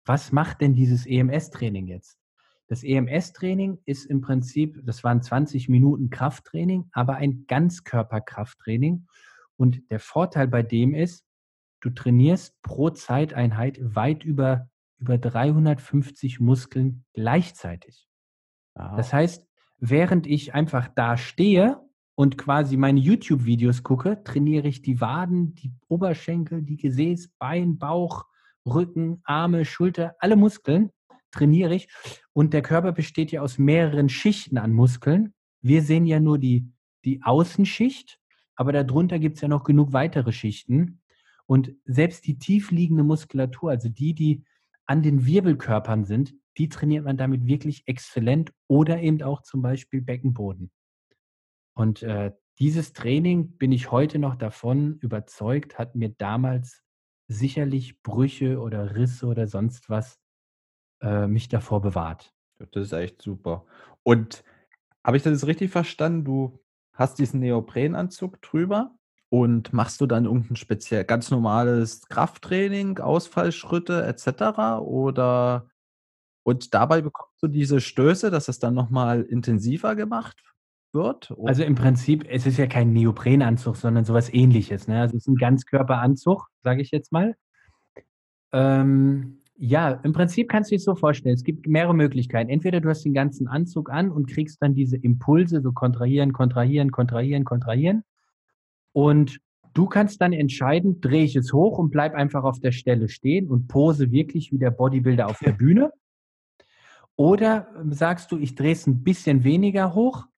Was 0.05 0.31
macht 0.31 0.61
denn 0.61 0.73
dieses 0.75 1.05
EMS-Training 1.05 1.87
jetzt? 1.87 2.17
Das 2.67 2.83
EMS-Training 2.83 3.79
ist 3.85 4.05
im 4.05 4.21
Prinzip, 4.21 4.79
das 4.85 5.03
waren 5.03 5.23
20 5.23 5.69
Minuten 5.69 6.11
Krafttraining, 6.11 6.89
aber 6.91 7.15
ein 7.15 7.45
Ganzkörperkrafttraining. 7.47 9.07
Und 9.57 9.89
der 9.89 9.99
Vorteil 9.99 10.47
bei 10.47 10.61
dem 10.61 10.93
ist, 10.93 11.25
du 11.81 11.89
trainierst 11.89 12.61
pro 12.61 12.91
Zeiteinheit 12.91 13.79
weit 13.81 14.23
über, 14.23 14.69
über 14.99 15.17
350 15.17 16.39
Muskeln 16.39 17.05
gleichzeitig. 17.13 18.07
Wow. 18.75 18.97
Das 18.97 19.13
heißt, 19.13 19.47
während 19.79 20.27
ich 20.27 20.53
einfach 20.53 20.89
da 20.89 21.17
stehe 21.17 21.81
und 22.19 22.37
quasi 22.37 22.75
meine 22.75 22.99
YouTube-Videos 22.99 23.81
gucke, 23.81 24.21
trainiere 24.25 24.67
ich 24.67 24.81
die 24.81 24.99
Waden, 24.99 25.55
die 25.55 25.71
Oberschenkel, 25.87 26.61
die 26.61 26.75
Gesäß, 26.75 27.29
Bein, 27.39 27.77
Bauch, 27.77 28.25
Rücken, 28.65 29.21
Arme, 29.23 29.63
Schulter, 29.63 30.17
alle 30.19 30.35
Muskeln 30.35 30.89
trainiere 31.31 31.73
ich. 31.75 31.87
Und 32.33 32.51
der 32.51 32.61
Körper 32.61 32.91
besteht 32.91 33.31
ja 33.31 33.41
aus 33.41 33.57
mehreren 33.57 34.09
Schichten 34.09 34.57
an 34.57 34.73
Muskeln. 34.73 35.33
Wir 35.61 35.81
sehen 35.81 36.05
ja 36.05 36.19
nur 36.19 36.39
die, 36.39 36.69
die 37.05 37.23
Außenschicht, 37.23 38.19
aber 38.57 38.73
darunter 38.73 39.17
gibt 39.17 39.37
es 39.37 39.41
ja 39.41 39.47
noch 39.47 39.63
genug 39.63 39.93
weitere 39.93 40.33
Schichten. 40.33 40.99
Und 41.45 41.71
selbst 41.85 42.27
die 42.27 42.37
tiefliegende 42.37 43.03
Muskulatur, 43.03 43.69
also 43.69 43.87
die, 43.87 44.13
die 44.13 44.43
an 44.87 45.03
den 45.03 45.25
Wirbelkörpern 45.25 46.03
sind, 46.03 46.33
die 46.57 46.67
trainiert 46.67 47.05
man 47.05 47.15
damit 47.15 47.45
wirklich 47.45 47.83
exzellent 47.85 48.51
oder 48.67 49.01
eben 49.01 49.21
auch 49.21 49.41
zum 49.41 49.61
Beispiel 49.61 50.01
Beckenboden. 50.01 50.69
Und 51.79 52.03
äh, 52.03 52.33
dieses 52.59 52.91
Training, 52.91 53.57
bin 53.57 53.71
ich 53.71 53.89
heute 53.89 54.19
noch 54.19 54.35
davon 54.35 54.97
überzeugt, 54.99 55.79
hat 55.79 55.95
mir 55.95 56.09
damals 56.09 56.83
sicherlich 57.29 58.03
Brüche 58.03 58.59
oder 58.59 58.97
Risse 58.97 59.27
oder 59.27 59.47
sonst 59.47 59.89
was 59.89 60.19
äh, 61.01 61.25
mich 61.25 61.47
davor 61.47 61.79
bewahrt. 61.81 62.33
Das 62.57 62.83
ist 62.83 62.91
echt 62.91 63.21
super. 63.21 63.65
Und 64.03 64.43
habe 65.05 65.15
ich 65.15 65.23
das 65.23 65.31
jetzt 65.31 65.47
richtig 65.47 65.71
verstanden? 65.71 66.25
Du 66.25 66.59
hast 66.91 67.17
diesen 67.17 67.39
Neoprenanzug 67.39 68.41
drüber 68.41 68.93
und 69.29 69.71
machst 69.71 70.01
du 70.01 70.05
dann 70.05 70.25
irgendein 70.25 70.57
speziell 70.57 71.05
ganz 71.05 71.31
normales 71.31 72.09
Krafttraining, 72.09 72.99
Ausfallschritte 72.99 74.03
etc. 74.03 74.81
Oder 74.81 75.69
und 76.43 76.73
dabei 76.73 76.99
bekommst 77.01 77.41
du 77.41 77.47
diese 77.47 77.79
Stöße, 77.79 78.31
dass 78.31 78.49
es 78.49 78.59
dann 78.59 78.73
nochmal 78.73 79.21
intensiver 79.21 79.95
gemacht 79.95 80.43
wird? 80.93 81.31
Oder? 81.31 81.49
Also 81.49 81.63
im 81.63 81.75
Prinzip, 81.75 82.25
es 82.29 82.45
ist 82.45 82.57
ja 82.57 82.67
kein 82.67 82.93
Neoprenanzug, 82.93 83.75
sondern 83.75 84.05
sowas 84.05 84.33
ähnliches. 84.33 84.87
Ne? 84.87 85.01
Also 85.01 85.15
es 85.15 85.23
ist 85.23 85.27
ein 85.27 85.35
Ganzkörperanzug, 85.35 86.47
sage 86.63 86.81
ich 86.81 86.91
jetzt 86.91 87.11
mal. 87.11 87.35
Ähm, 88.51 89.39
ja, 89.61 89.91
im 89.91 90.13
Prinzip 90.13 90.49
kannst 90.49 90.71
du 90.71 90.75
dich 90.75 90.83
so 90.85 90.95
vorstellen. 90.95 91.35
Es 91.35 91.43
gibt 91.43 91.67
mehrere 91.67 91.93
Möglichkeiten. 91.93 92.49
Entweder 92.49 92.79
du 92.79 92.89
hast 92.89 93.03
den 93.03 93.13
ganzen 93.13 93.47
Anzug 93.47 93.89
an 93.89 94.09
und 94.09 94.29
kriegst 94.29 94.61
dann 94.61 94.73
diese 94.73 94.95
Impulse, 94.95 95.61
so 95.61 95.73
kontrahieren, 95.73 96.31
kontrahieren, 96.31 96.91
kontrahieren, 96.91 97.43
kontrahieren. 97.43 98.03
Und 98.93 99.39
du 99.73 99.87
kannst 99.87 100.21
dann 100.21 100.31
entscheiden, 100.31 101.01
drehe 101.01 101.25
ich 101.25 101.35
es 101.35 101.51
hoch 101.51 101.77
und 101.77 101.91
bleib 101.91 102.15
einfach 102.15 102.45
auf 102.45 102.61
der 102.61 102.71
Stelle 102.71 103.09
stehen 103.09 103.49
und 103.49 103.67
pose 103.67 104.11
wirklich 104.11 104.53
wie 104.53 104.59
der 104.59 104.71
Bodybuilder 104.71 105.27
auf 105.27 105.39
der 105.39 105.51
Bühne. 105.59 105.91
Oder 107.17 107.67
sagst 107.89 108.31
du, 108.31 108.37
ich 108.37 108.55
drehe 108.55 108.71
es 108.71 108.87
ein 108.87 109.03
bisschen 109.03 109.43
weniger 109.43 109.93
hoch, 109.93 110.28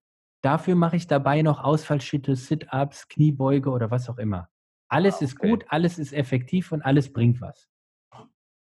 dafür 0.41 0.75
mache 0.75 0.95
ich 0.95 1.07
dabei 1.07 1.41
noch 1.41 1.63
Ausfallschritte, 1.63 2.35
Sit-ups, 2.35 3.07
Kniebeuge 3.07 3.69
oder 3.69 3.91
was 3.91 4.09
auch 4.09 4.17
immer. 4.17 4.49
Alles 4.89 5.15
ah, 5.15 5.17
okay. 5.17 5.25
ist 5.25 5.39
gut, 5.39 5.65
alles 5.69 5.97
ist 5.97 6.13
effektiv 6.13 6.71
und 6.71 6.81
alles 6.81 7.13
bringt 7.13 7.39
was. 7.41 7.69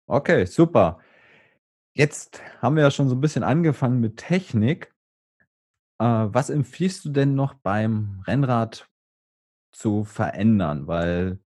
Okay, 0.06 0.44
super. 0.44 1.00
Jetzt 1.94 2.40
haben 2.60 2.76
wir 2.76 2.84
ja 2.84 2.90
schon 2.90 3.08
so 3.08 3.16
ein 3.16 3.20
bisschen 3.20 3.42
angefangen 3.42 4.00
mit 4.00 4.16
Technik. 4.16 4.94
Äh, 5.98 6.04
was 6.04 6.50
empfiehlst 6.50 7.04
du 7.04 7.10
denn 7.10 7.34
noch 7.34 7.54
beim 7.54 8.22
Rennrad 8.26 8.88
zu 9.72 10.04
verändern? 10.04 10.86
Weil 10.86 11.40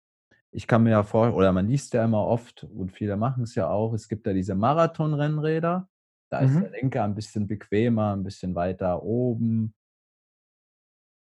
ich 0.51 0.67
kann 0.67 0.83
mir 0.83 0.91
ja 0.91 1.03
vor 1.03 1.33
oder 1.33 1.51
man 1.51 1.67
liest 1.67 1.93
ja 1.93 2.03
immer 2.03 2.25
oft 2.25 2.63
und 2.63 2.91
viele 2.91 3.17
machen 3.17 3.43
es 3.43 3.55
ja 3.55 3.69
auch, 3.69 3.93
es 3.93 4.07
gibt 4.07 4.27
ja 4.27 4.33
diese 4.33 4.55
Marathon-Rennräder. 4.55 5.89
Da 6.29 6.39
ist 6.39 6.55
der 6.55 6.67
mhm. 6.67 6.73
Lenker 6.73 7.03
ein 7.03 7.15
bisschen 7.15 7.47
bequemer, 7.47 8.15
ein 8.15 8.23
bisschen 8.23 8.55
weiter 8.55 9.03
oben. 9.03 9.73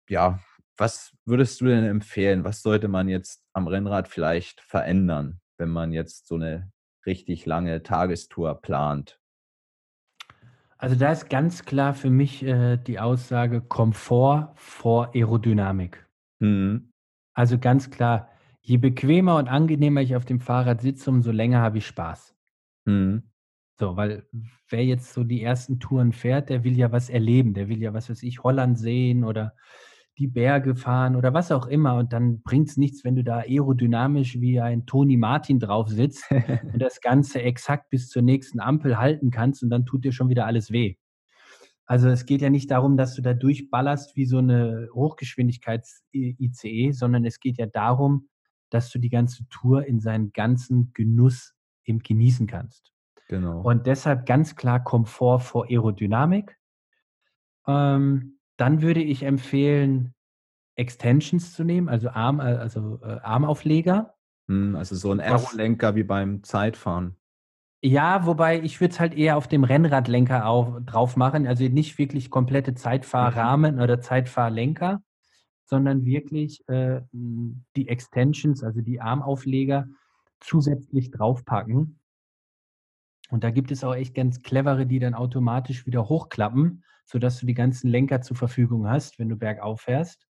Ja, 0.10 0.40
was 0.76 1.16
würdest 1.26 1.62
du 1.62 1.66
denn 1.66 1.86
empfehlen? 1.86 2.44
Was 2.44 2.64
sollte 2.64 2.88
man 2.88 3.08
jetzt 3.10 3.44
am 3.54 3.68
Rennrad 3.68 4.08
vielleicht 4.08 4.60
verändern, 4.62 5.40
wenn 5.58 5.70
man 5.70 5.94
jetzt 5.94 6.28
so 6.28 6.36
eine 6.36 6.72
richtig 7.06 7.46
lange 7.46 7.84
Tagestour 7.84 8.60
plant? 8.60 9.20
Also 10.80 10.96
da 10.96 11.12
ist 11.12 11.30
ganz 11.30 11.66
klar 11.66 11.94
für 11.94 12.10
mich 12.10 12.44
äh, 12.44 12.78
die 12.78 13.00
Aussage 13.00 13.62
Komfort 13.62 14.54
vor 14.56 15.12
Aerodynamik. 15.14 16.08
Mhm. 16.40 16.92
Also 17.34 17.60
ganz 17.60 17.92
klar, 17.92 18.30
je 18.62 18.78
bequemer 18.78 19.36
und 19.36 19.48
angenehmer 19.48 20.02
ich 20.02 20.16
auf 20.16 20.26
dem 20.26 20.40
Fahrrad 20.40 20.82
sitze, 20.82 21.12
umso 21.12 21.32
länger 21.32 21.60
habe 21.60 21.78
ich 21.78 21.86
Spaß. 21.86 22.36
Mhm. 22.86 23.30
So, 23.80 23.96
weil 23.96 24.28
wer 24.70 24.84
jetzt 24.84 25.14
so 25.14 25.24
die 25.24 25.44
ersten 25.44 25.80
Touren 25.80 26.14
fährt, 26.14 26.50
der 26.50 26.64
will 26.64 26.78
ja 26.78 26.92
was 26.92 27.10
erleben, 27.10 27.54
der 27.54 27.70
will 27.70 27.82
ja, 27.82 27.94
was 27.94 28.10
weiß 28.10 28.24
ich, 28.24 28.44
Holland 28.44 28.80
sehen 28.80 29.24
oder 29.24 29.56
die 30.20 30.28
Berge 30.28 30.76
fahren 30.76 31.16
oder 31.16 31.34
was 31.34 31.52
auch 31.52 31.66
immer. 31.66 31.96
Und 31.96 32.14
dann 32.14 32.42
bringt 32.42 32.70
es 32.70 32.78
nichts, 32.78 33.04
wenn 33.04 33.16
du 33.16 33.24
da 33.24 33.40
aerodynamisch 33.40 34.40
wie 34.40 34.60
ein 34.60 34.86
Toni 34.86 35.18
Martin 35.18 35.60
drauf 35.60 35.88
sitzt 35.88 36.30
und 36.74 36.80
das 36.80 37.02
Ganze 37.02 37.42
exakt 37.42 37.90
bis 37.90 38.10
zur 38.10 38.22
nächsten 38.22 38.60
Ampel 38.60 39.00
halten 39.00 39.32
kannst 39.32 39.64
und 39.64 39.70
dann 39.70 39.86
tut 39.86 40.04
dir 40.04 40.12
schon 40.12 40.30
wieder 40.30 40.46
alles 40.46 40.72
weh. 40.72 40.98
Also 41.86 42.10
es 42.10 42.26
geht 42.28 42.42
ja 42.42 42.50
nicht 42.50 42.70
darum, 42.70 42.98
dass 42.98 43.16
du 43.16 43.22
da 43.22 43.34
durchballerst 43.34 44.16
wie 44.16 44.26
so 44.26 44.38
eine 44.40 44.90
Hochgeschwindigkeits-ICE, 44.94 46.92
sondern 46.92 47.26
es 47.26 47.40
geht 47.40 47.58
ja 47.58 47.66
darum, 47.66 48.28
dass 48.70 48.92
du 48.92 49.00
die 49.00 49.10
ganze 49.10 49.48
Tour 49.50 49.86
in 49.86 50.00
seinen 50.00 50.32
ganzen 50.32 50.92
Genuss 50.94 51.56
eben 51.86 52.00
genießen 52.00 52.46
kannst. 52.46 52.92
Genau. 53.30 53.62
Und 53.62 53.88
deshalb 53.88 54.26
ganz 54.26 54.56
klar 54.56 54.84
Komfort 54.84 55.40
vor 55.40 55.66
Aerodynamik. 55.66 56.58
Ähm, 57.66 58.39
dann 58.60 58.82
würde 58.82 59.02
ich 59.02 59.24
empfehlen, 59.24 60.14
Extensions 60.76 61.54
zu 61.54 61.64
nehmen, 61.64 61.90
also 61.90 62.10
Arm, 62.10 62.40
äh, 62.40 62.44
also 62.44 63.00
äh, 63.04 63.20
Armaufleger. 63.22 64.16
Hm, 64.48 64.76
also 64.76 64.96
so 64.96 65.12
ein 65.12 65.20
Aerolenker 65.20 65.96
wie 65.96 66.04
beim 66.04 66.44
Zeitfahren. 66.44 67.16
Ja, 67.82 68.26
wobei 68.26 68.62
ich 68.62 68.82
würde 68.82 68.94
es 68.94 69.00
halt 69.00 69.14
eher 69.14 69.38
auf 69.38 69.48
dem 69.48 69.64
Rennradlenker 69.64 70.46
auch 70.46 70.82
drauf 70.82 71.16
machen, 71.16 71.48
also 71.48 71.64
nicht 71.66 71.98
wirklich 71.98 72.30
komplette 72.30 72.76
Zeitfahrrahmen 72.76 73.76
mhm. 73.76 73.82
oder 73.82 74.02
Zeitfahrlenker, 74.02 75.02
sondern 75.64 76.04
wirklich 76.04 76.68
äh, 76.68 77.02
die 77.12 77.88
Extensions, 77.88 78.64
also 78.64 78.82
die 78.82 79.00
Armaufleger, 79.00 79.88
zusätzlich 80.42 81.12
draufpacken. 81.12 82.00
Und 83.30 83.44
da 83.46 83.52
gibt 83.52 83.72
es 83.72 83.84
auch 83.86 83.96
echt 83.96 84.16
ganz 84.16 84.42
clevere, 84.42 84.86
die 84.86 85.00
dann 85.00 85.14
automatisch 85.14 85.86
wieder 85.86 86.10
hochklappen 86.10 86.84
sodass 87.10 87.40
du 87.40 87.48
die 87.48 87.56
ganzen 87.56 87.90
Lenker 87.90 88.22
zur 88.22 88.38
Verfügung 88.38 88.88
hast, 88.88 89.18
wenn 89.18 89.30
du 89.30 89.36
bergauf 89.36 89.82
fährst. 89.82 90.28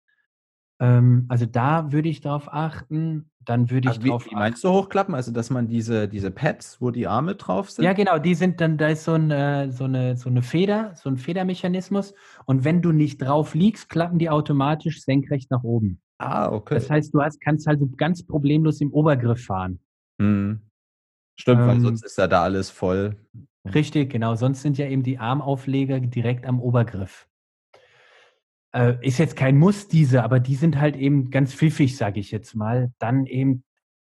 Ähm, 0.80 1.26
also 1.28 1.46
da 1.46 1.92
würde 1.92 2.08
ich 2.08 2.20
darauf 2.20 2.52
achten. 2.52 3.30
Dann 3.44 3.70
würde 3.70 3.88
ich 3.88 3.96
also 3.96 4.08
drauf 4.08 4.26
wie, 4.26 4.30
wie 4.30 4.34
meinst 4.34 4.64
du 4.64 4.70
hochklappen? 4.70 5.14
Also 5.14 5.30
dass 5.30 5.50
man 5.50 5.68
diese, 5.68 6.08
diese 6.08 6.32
Pads, 6.32 6.80
wo 6.80 6.90
die 6.90 7.06
Arme 7.06 7.36
drauf 7.36 7.70
sind? 7.70 7.84
Ja, 7.84 7.92
genau, 7.92 8.18
die 8.18 8.34
sind 8.34 8.60
dann, 8.60 8.76
da 8.76 8.88
ist 8.88 9.04
so, 9.04 9.12
ein, 9.12 9.30
äh, 9.30 9.70
so, 9.70 9.84
eine, 9.84 10.16
so 10.16 10.28
eine 10.28 10.42
Feder, 10.42 10.94
so 10.96 11.08
ein 11.08 11.16
Federmechanismus. 11.16 12.12
Und 12.44 12.64
wenn 12.64 12.82
du 12.82 12.90
nicht 12.90 13.18
drauf 13.18 13.54
liegst, 13.54 13.88
klappen 13.88 14.18
die 14.18 14.30
automatisch 14.30 15.04
senkrecht 15.04 15.52
nach 15.52 15.62
oben. 15.62 16.00
Ah, 16.18 16.50
okay. 16.50 16.74
Das 16.74 16.90
heißt, 16.90 17.14
du 17.14 17.22
hast, 17.22 17.40
kannst 17.40 17.68
halt 17.68 17.78
so 17.78 17.88
ganz 17.96 18.26
problemlos 18.26 18.80
im 18.80 18.92
Obergriff 18.92 19.44
fahren. 19.44 19.78
Mhm. 20.18 20.60
Stimmt, 21.36 21.60
ähm, 21.60 21.66
weil 21.68 21.80
sonst 21.80 22.04
ist 22.04 22.18
ja 22.18 22.26
da 22.26 22.42
alles 22.42 22.70
voll. 22.70 23.16
Richtig, 23.72 24.10
genau. 24.10 24.34
Sonst 24.34 24.62
sind 24.62 24.76
ja 24.76 24.86
eben 24.86 25.02
die 25.02 25.18
Armaufleger 25.18 26.00
direkt 26.00 26.46
am 26.46 26.60
Obergriff. 26.60 27.26
Äh, 28.74 28.96
ist 29.06 29.18
jetzt 29.18 29.36
kein 29.36 29.56
Muss, 29.56 29.88
diese, 29.88 30.22
aber 30.22 30.40
die 30.40 30.56
sind 30.56 30.78
halt 30.78 30.96
eben 30.96 31.30
ganz 31.30 31.54
pfiffig, 31.54 31.96
sage 31.96 32.20
ich 32.20 32.30
jetzt 32.30 32.54
mal. 32.54 32.92
Dann 32.98 33.26
eben 33.26 33.64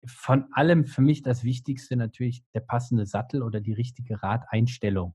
von 0.05 0.45
allem 0.51 0.85
für 0.85 1.01
mich 1.01 1.21
das 1.21 1.43
Wichtigste 1.43 1.95
natürlich 1.95 2.43
der 2.53 2.61
passende 2.61 3.05
Sattel 3.05 3.41
oder 3.41 3.61
die 3.61 3.73
richtige 3.73 4.21
Radeinstellung. 4.21 5.13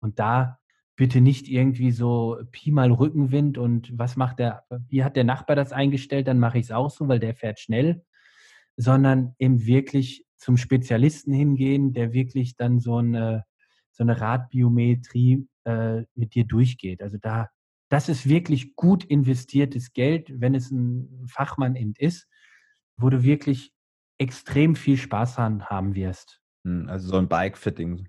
Und 0.00 0.18
da 0.18 0.58
bitte 0.96 1.20
nicht 1.20 1.48
irgendwie 1.48 1.92
so 1.92 2.38
Pi 2.50 2.72
mal 2.72 2.90
Rückenwind 2.90 3.58
und 3.58 3.96
was 3.96 4.16
macht 4.16 4.40
der, 4.40 4.64
wie 4.88 5.04
hat 5.04 5.16
der 5.16 5.24
Nachbar 5.24 5.54
das 5.54 5.72
eingestellt, 5.72 6.26
dann 6.26 6.40
mache 6.40 6.58
ich 6.58 6.66
es 6.66 6.72
auch 6.72 6.90
so, 6.90 7.06
weil 7.06 7.20
der 7.20 7.34
fährt 7.34 7.60
schnell, 7.60 8.04
sondern 8.76 9.34
eben 9.38 9.64
wirklich 9.64 10.24
zum 10.36 10.56
Spezialisten 10.56 11.32
hingehen, 11.32 11.92
der 11.92 12.12
wirklich 12.12 12.56
dann 12.56 12.80
so 12.80 12.96
eine 12.96 13.44
so 13.98 14.04
eine 14.04 14.20
Radbiometrie 14.20 15.46
äh, 15.64 16.04
mit 16.14 16.34
dir 16.34 16.44
durchgeht. 16.44 17.02
Also 17.02 17.18
da, 17.20 17.50
das 17.90 18.08
ist 18.08 18.28
wirklich 18.28 18.76
gut 18.76 19.04
investiertes 19.04 19.92
Geld, 19.92 20.30
wenn 20.40 20.54
es 20.54 20.70
ein 20.70 21.26
Fachmann 21.26 21.74
eben 21.74 21.94
ist, 21.98 22.28
wo 22.96 23.10
du 23.10 23.22
wirklich 23.22 23.72
extrem 24.18 24.76
viel 24.76 24.96
Spaß 24.96 25.38
an 25.38 25.66
haben 25.66 25.94
wirst. 25.94 26.40
Hm, 26.64 26.88
also 26.88 27.08
so 27.08 27.18
ein 27.18 27.28
Bike-Fitting. 27.28 28.08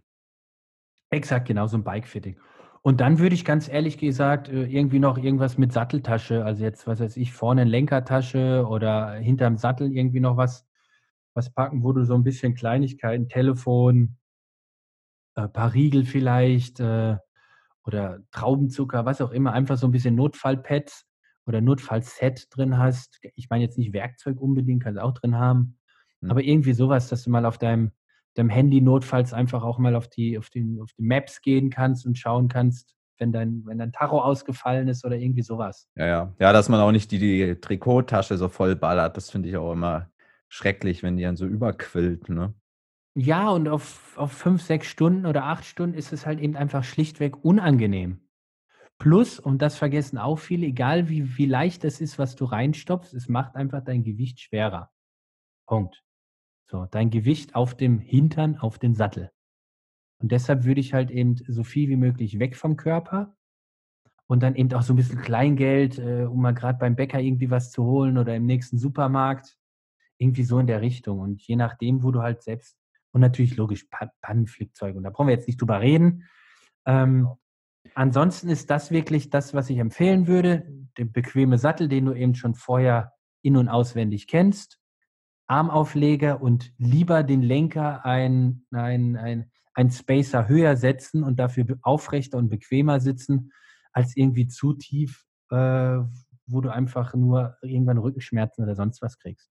Exakt, 1.11 1.47
genau, 1.47 1.65
so 1.67 1.77
ein 1.77 1.83
Bike-Fitting. 1.83 2.39
Und 2.81 3.01
dann 3.01 3.19
würde 3.19 3.35
ich 3.35 3.43
ganz 3.43 3.67
ehrlich 3.67 3.97
gesagt 3.97 4.47
äh, 4.47 4.65
irgendwie 4.65 4.99
noch 4.99 5.17
irgendwas 5.17 5.57
mit 5.57 5.73
Satteltasche, 5.73 6.45
also 6.45 6.63
jetzt, 6.63 6.87
was 6.87 6.99
weiß 6.99 7.17
ich, 7.17 7.33
vorne 7.33 7.61
eine 7.61 7.69
Lenkertasche 7.69 8.65
oder 8.67 9.13
hinterm 9.13 9.57
Sattel 9.57 9.91
irgendwie 9.91 10.19
noch 10.19 10.37
was, 10.37 10.67
was 11.33 11.51
packen, 11.51 11.83
wo 11.83 11.93
du 11.93 12.05
so 12.05 12.13
ein 12.13 12.23
bisschen 12.23 12.55
Kleinigkeiten, 12.55 13.27
Telefon, 13.27 14.18
äh, 15.39 15.47
paar 15.47 15.73
Riegel 15.73 16.05
vielleicht 16.05 16.79
äh, 16.79 17.17
oder 17.85 18.19
Traubenzucker, 18.31 19.05
was 19.05 19.21
auch 19.21 19.31
immer, 19.31 19.53
einfach 19.53 19.77
so 19.77 19.87
ein 19.87 19.91
bisschen 19.91 20.15
Notfallpads 20.15 21.05
oder 21.45 21.61
Notfallset 21.61 22.47
drin 22.51 22.77
hast. 22.77 23.19
Ich 23.35 23.49
meine 23.49 23.63
jetzt 23.63 23.77
nicht 23.77 23.93
Werkzeug 23.93 24.39
unbedingt, 24.39 24.83
kannst 24.83 24.99
du 24.99 25.03
auch 25.03 25.13
drin 25.13 25.37
haben, 25.37 25.77
mhm. 26.21 26.31
aber 26.31 26.43
irgendwie 26.43 26.73
sowas, 26.73 27.09
dass 27.09 27.23
du 27.23 27.29
mal 27.29 27.45
auf 27.45 27.57
deinem, 27.57 27.91
deinem 28.35 28.49
Handy 28.49 28.81
notfalls 28.81 29.33
einfach 29.33 29.63
auch 29.63 29.79
mal 29.79 29.95
auf 29.95 30.07
die, 30.07 30.37
auf, 30.37 30.49
den, 30.49 30.79
auf 30.81 30.91
die 30.93 31.03
Maps 31.03 31.41
gehen 31.41 31.69
kannst 31.69 32.05
und 32.05 32.17
schauen 32.17 32.47
kannst, 32.47 32.95
wenn 33.17 33.31
dein, 33.31 33.63
wenn 33.65 33.79
dein 33.79 33.91
Tacho 33.91 34.21
ausgefallen 34.21 34.87
ist 34.87 35.03
oder 35.03 35.17
irgendwie 35.17 35.41
sowas. 35.41 35.89
Ja, 35.95 36.07
ja. 36.07 36.35
Ja, 36.39 36.53
dass 36.53 36.69
man 36.69 36.79
auch 36.79 36.91
nicht 36.91 37.11
die, 37.11 37.19
die 37.19 37.55
Trikottasche 37.55 38.37
so 38.37 38.49
voll 38.49 38.75
ballert, 38.75 39.17
das 39.17 39.29
finde 39.29 39.49
ich 39.49 39.57
auch 39.57 39.73
immer 39.73 40.09
schrecklich, 40.47 41.03
wenn 41.03 41.17
die 41.17 41.23
dann 41.23 41.35
so 41.35 41.45
überquillt, 41.45 42.29
ne? 42.29 42.53
Ja, 43.15 43.49
und 43.49 43.67
auf, 43.67 44.17
auf 44.17 44.31
fünf, 44.31 44.61
sechs 44.61 44.87
Stunden 44.87 45.25
oder 45.25 45.45
acht 45.45 45.65
Stunden 45.65 45.97
ist 45.97 46.13
es 46.13 46.25
halt 46.25 46.39
eben 46.39 46.55
einfach 46.55 46.83
schlichtweg 46.83 47.43
unangenehm. 47.43 48.21
Plus, 48.97 49.39
und 49.39 49.61
das 49.61 49.77
vergessen 49.77 50.17
auch 50.17 50.37
viele, 50.39 50.67
egal 50.67 51.09
wie, 51.09 51.37
wie 51.37 51.45
leicht 51.45 51.85
es 51.85 52.01
ist, 52.01 52.19
was 52.19 52.35
du 52.35 52.45
reinstopfst, 52.45 53.13
es 53.13 53.29
macht 53.29 53.55
einfach 53.55 53.83
dein 53.83 54.03
Gewicht 54.03 54.39
schwerer. 54.41 54.91
Punkt. 55.65 56.03
So, 56.65 56.85
dein 56.85 57.09
Gewicht 57.09 57.55
auf 57.55 57.75
dem 57.75 57.99
Hintern, 57.99 58.57
auf 58.57 58.77
den 58.77 58.93
Sattel. 58.93 59.31
Und 60.21 60.31
deshalb 60.31 60.65
würde 60.65 60.81
ich 60.81 60.93
halt 60.93 61.11
eben 61.11 61.35
so 61.47 61.63
viel 61.63 61.89
wie 61.89 61.95
möglich 61.95 62.39
weg 62.39 62.57
vom 62.57 62.75
Körper 62.75 63.35
und 64.27 64.43
dann 64.43 64.55
eben 64.55 64.71
auch 64.73 64.81
so 64.81 64.93
ein 64.93 64.97
bisschen 64.97 65.21
Kleingeld, 65.21 65.97
äh, 65.97 66.25
um 66.25 66.41
mal 66.41 66.53
gerade 66.53 66.77
beim 66.77 66.95
Bäcker 66.95 67.19
irgendwie 67.19 67.49
was 67.49 67.71
zu 67.71 67.83
holen 67.85 68.17
oder 68.17 68.35
im 68.35 68.45
nächsten 68.45 68.77
Supermarkt. 68.77 69.57
Irgendwie 70.17 70.43
so 70.43 70.59
in 70.59 70.67
der 70.67 70.81
Richtung. 70.81 71.19
Und 71.19 71.41
je 71.41 71.55
nachdem, 71.55 72.03
wo 72.03 72.11
du 72.11 72.21
halt 72.21 72.43
selbst, 72.43 72.77
und 73.11 73.21
natürlich 73.21 73.57
logisch 73.57 73.87
Pannenflickzeug, 74.21 74.95
und 74.95 75.03
da 75.03 75.09
brauchen 75.09 75.27
wir 75.27 75.35
jetzt 75.35 75.47
nicht 75.47 75.61
drüber 75.61 75.81
reden. 75.81 76.27
Ähm, 76.85 77.29
ansonsten 77.95 78.49
ist 78.49 78.69
das 78.69 78.91
wirklich 78.91 79.29
das, 79.29 79.53
was 79.53 79.69
ich 79.69 79.77
empfehlen 79.77 80.27
würde. 80.27 80.67
Der 80.97 81.05
bequeme 81.05 81.57
Sattel, 81.57 81.87
den 81.87 82.05
du 82.05 82.13
eben 82.13 82.35
schon 82.35 82.55
vorher 82.55 83.13
in- 83.41 83.57
und 83.57 83.69
auswendig 83.69 84.27
kennst. 84.27 84.79
Armaufleger 85.47 86.41
und 86.41 86.71
lieber 86.77 87.23
den 87.23 87.41
Lenker 87.41 88.05
ein, 88.05 88.65
ein, 88.71 89.17
ein 89.17 89.51
einen 89.79 89.91
Spacer 89.91 90.49
höher 90.49 90.75
setzen 90.75 91.23
und 91.23 91.39
dafür 91.39 91.65
aufrechter 91.83 92.37
und 92.37 92.49
bequemer 92.49 92.99
sitzen, 92.99 93.51
als 93.93 94.15
irgendwie 94.15 94.47
zu 94.47 94.73
tief, 94.73 95.23
äh, 95.51 95.99
wo 96.47 96.61
du 96.61 96.69
einfach 96.69 97.13
nur 97.13 97.57
irgendwann 97.61 97.97
Rückenschmerzen 97.97 98.63
oder 98.63 98.75
sonst 98.75 99.01
was 99.01 99.17
kriegst. 99.17 99.49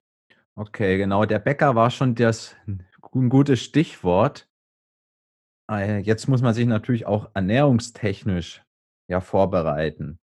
Okay, 0.55 0.99
genau. 0.99 1.25
Der 1.25 1.39
Bäcker 1.39 1.75
war 1.75 1.91
schon 1.91 2.15
das 2.15 2.55
ein 3.15 3.29
gutes 3.29 3.61
Stichwort. 3.61 4.49
Äh, 5.71 5.99
jetzt 5.99 6.29
muss 6.29 6.43
man 6.43 6.55
sich 6.55 6.67
natürlich 6.67 7.07
auch 7.07 7.31
ernährungstechnisch 7.35 8.63
ja 9.09 9.21
vorbereiten. 9.21 10.19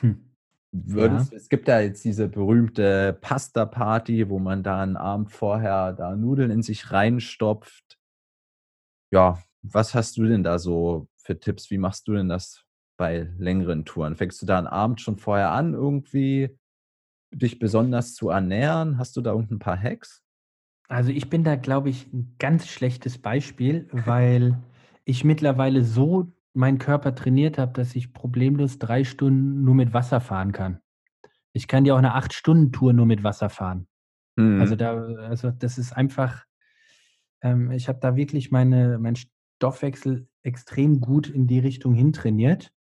Hm. 0.00 0.26
Würdest, 0.72 1.32
ja. 1.32 1.36
Es 1.36 1.48
gibt 1.48 1.66
ja 1.66 1.80
jetzt 1.80 2.04
diese 2.04 2.28
berühmte 2.28 3.18
Pasta-Party, 3.20 4.28
wo 4.28 4.38
man 4.38 4.62
da 4.62 4.82
einen 4.82 4.96
Abend 4.96 5.32
vorher 5.32 5.92
da 5.92 6.14
Nudeln 6.14 6.50
in 6.50 6.62
sich 6.62 6.92
reinstopft 6.92 8.00
ja, 9.10 9.42
was 9.62 9.94
hast 9.94 10.16
du 10.16 10.24
denn 10.24 10.42
da 10.42 10.58
so 10.58 11.08
für 11.16 11.38
Tipps? 11.38 11.70
Wie 11.70 11.78
machst 11.78 12.08
du 12.08 12.14
denn 12.14 12.28
das 12.28 12.64
bei 12.96 13.30
längeren 13.38 13.84
Touren? 13.84 14.16
Fängst 14.16 14.40
du 14.40 14.46
da 14.46 14.58
einen 14.58 14.66
Abend 14.66 15.00
schon 15.00 15.16
vorher 15.16 15.50
an, 15.50 15.74
irgendwie 15.74 16.56
dich 17.32 17.58
besonders 17.58 18.14
zu 18.14 18.30
ernähren? 18.30 18.98
Hast 18.98 19.16
du 19.16 19.20
da 19.20 19.32
irgendein 19.32 19.58
paar 19.58 19.80
Hacks? 19.80 20.22
Also 20.90 21.12
ich 21.12 21.30
bin 21.30 21.44
da, 21.44 21.54
glaube 21.54 21.88
ich, 21.88 22.12
ein 22.12 22.34
ganz 22.40 22.66
schlechtes 22.66 23.16
Beispiel, 23.16 23.88
weil 23.92 24.58
ich 25.04 25.22
mittlerweile 25.22 25.84
so 25.84 26.32
meinen 26.52 26.78
Körper 26.78 27.14
trainiert 27.14 27.58
habe, 27.58 27.72
dass 27.72 27.94
ich 27.94 28.12
problemlos 28.12 28.80
drei 28.80 29.04
Stunden 29.04 29.62
nur 29.62 29.76
mit 29.76 29.94
Wasser 29.94 30.20
fahren 30.20 30.50
kann. 30.50 30.80
Ich 31.52 31.68
kann 31.68 31.84
ja 31.84 31.94
auch 31.94 31.98
eine 31.98 32.14
Acht-Stunden-Tour 32.14 32.92
nur 32.92 33.06
mit 33.06 33.22
Wasser 33.22 33.50
fahren. 33.50 33.86
Also 34.36 34.50
mhm. 34.50 34.60
Also 34.60 34.76
da, 34.76 34.94
also 35.28 35.50
das 35.52 35.78
ist 35.78 35.92
einfach, 35.92 36.44
ähm, 37.40 37.70
ich 37.70 37.88
habe 37.88 38.00
da 38.00 38.16
wirklich 38.16 38.50
meine, 38.50 38.98
meinen 38.98 39.16
Stoffwechsel 39.58 40.26
extrem 40.42 41.00
gut 41.00 41.28
in 41.28 41.46
die 41.46 41.60
Richtung 41.60 41.94
hintrainiert. 41.94 42.72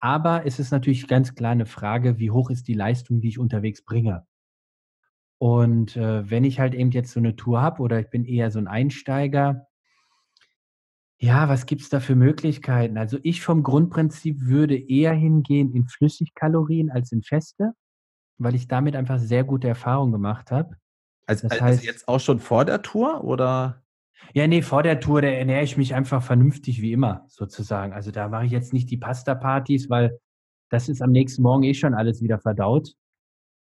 Aber 0.00 0.44
es 0.44 0.58
ist 0.58 0.72
natürlich 0.72 1.06
ganz 1.06 1.36
klar 1.36 1.52
eine 1.52 1.66
Frage, 1.66 2.18
wie 2.18 2.32
hoch 2.32 2.50
ist 2.50 2.66
die 2.66 2.74
Leistung, 2.74 3.20
die 3.20 3.28
ich 3.28 3.38
unterwegs 3.38 3.84
bringe. 3.84 4.26
Und 5.38 5.96
äh, 5.96 6.28
wenn 6.28 6.44
ich 6.44 6.58
halt 6.58 6.74
eben 6.74 6.90
jetzt 6.90 7.12
so 7.12 7.20
eine 7.20 7.36
Tour 7.36 7.60
habe 7.60 7.80
oder 7.82 8.00
ich 8.00 8.10
bin 8.10 8.24
eher 8.24 8.50
so 8.50 8.58
ein 8.58 8.66
Einsteiger, 8.66 9.66
ja, 11.20 11.48
was 11.48 11.66
gibt 11.66 11.82
es 11.82 11.88
da 11.88 12.00
für 12.00 12.14
Möglichkeiten? 12.14 12.96
Also 12.96 13.18
ich 13.22 13.42
vom 13.42 13.62
Grundprinzip 13.62 14.40
würde 14.42 14.76
eher 14.76 15.12
hingehen 15.12 15.72
in 15.72 15.86
Flüssigkalorien 15.88 16.90
als 16.90 17.10
in 17.10 17.22
feste, 17.22 17.72
weil 18.38 18.54
ich 18.54 18.68
damit 18.68 18.94
einfach 18.94 19.18
sehr 19.18 19.42
gute 19.42 19.68
Erfahrungen 19.68 20.12
gemacht 20.12 20.50
habe. 20.52 20.76
Also, 21.26 21.48
das 21.48 21.60
also 21.60 21.84
jetzt 21.84 22.08
auch 22.08 22.20
schon 22.20 22.38
vor 22.38 22.64
der 22.64 22.82
Tour 22.82 23.24
oder? 23.24 23.82
Ja, 24.32 24.46
nee, 24.46 24.62
vor 24.62 24.82
der 24.82 25.00
Tour, 25.00 25.22
da 25.22 25.28
ernähre 25.28 25.62
ich 25.62 25.76
mich 25.76 25.94
einfach 25.94 26.22
vernünftig 26.22 26.80
wie 26.82 26.92
immer, 26.92 27.24
sozusagen. 27.28 27.92
Also 27.92 28.10
da 28.10 28.28
mache 28.28 28.46
ich 28.46 28.52
jetzt 28.52 28.72
nicht 28.72 28.90
die 28.90 28.96
Pasta-Partys, 28.96 29.90
weil 29.90 30.18
das 30.70 30.88
ist 30.88 31.02
am 31.02 31.10
nächsten 31.10 31.42
Morgen 31.42 31.62
eh 31.64 31.74
schon 31.74 31.94
alles 31.94 32.22
wieder 32.22 32.38
verdaut. 32.38 32.94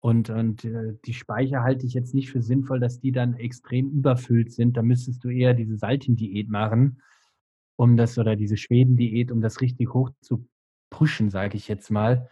Und, 0.04 0.30
und 0.30 0.66
äh, 0.66 0.98
die 1.06 1.13
Speicher 1.13 1.63
halte 1.63 1.86
ich 1.86 1.94
jetzt 1.94 2.13
nicht 2.13 2.30
für 2.30 2.42
sinnvoll, 2.42 2.82
dass 2.82 3.00
die 3.00 3.13
dann 3.13 3.36
extrem 3.36 3.89
überfüllt 3.89 4.52
sind. 4.52 4.76
Da 4.76 4.82
müsstest 4.82 5.24
du 5.24 5.30
eher 5.30 5.54
diese 5.54 5.78
Saltin-Diät 5.78 6.50
machen, 6.50 7.02
um 7.78 7.96
das, 7.96 8.18
oder 8.18 8.36
diese 8.36 8.58
Schweden-Diät, 8.58 9.32
um 9.32 9.39
das 9.39 9.62
richtig 9.62 9.94
hoch 9.94 10.10
zu 10.20 10.46
pushen, 10.89 11.30
sage 11.30 11.56
ich 11.56 11.70
jetzt 11.70 11.89
mal. 11.89 12.30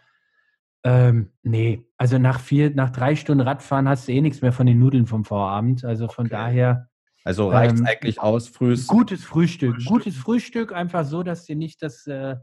Ähm, 0.84 1.30
nee, 1.42 1.86
also 1.96 2.18
nach 2.18 2.40
vier, 2.40 2.74
nach 2.74 2.90
drei 2.90 3.16
Stunden 3.16 3.40
Radfahren 3.40 3.88
hast 3.88 4.06
du 4.06 4.12
eh 4.12 4.20
nichts 4.20 4.42
mehr 4.42 4.52
von 4.52 4.66
den 4.66 4.78
Nudeln 4.78 5.06
vom 5.06 5.24
Vorabend. 5.24 5.82
Also 5.82 6.08
von 6.08 6.26
okay. 6.26 6.34
daher. 6.34 6.90
Also 7.24 7.48
reicht 7.48 7.76
es 7.76 7.80
ähm, 7.80 7.86
eigentlich 7.86 8.20
aus, 8.20 8.48
frühs. 8.48 8.86
Gutes 8.86 9.24
Frühstück. 9.24 9.76
Frühstück. 9.76 9.90
Gutes 9.90 10.16
Frühstück, 10.18 10.72
einfach 10.74 11.06
so, 11.06 11.22
dass 11.22 11.46
dir 11.46 11.56
nicht 11.56 11.80
das. 11.82 12.06
Äh, 12.06 12.36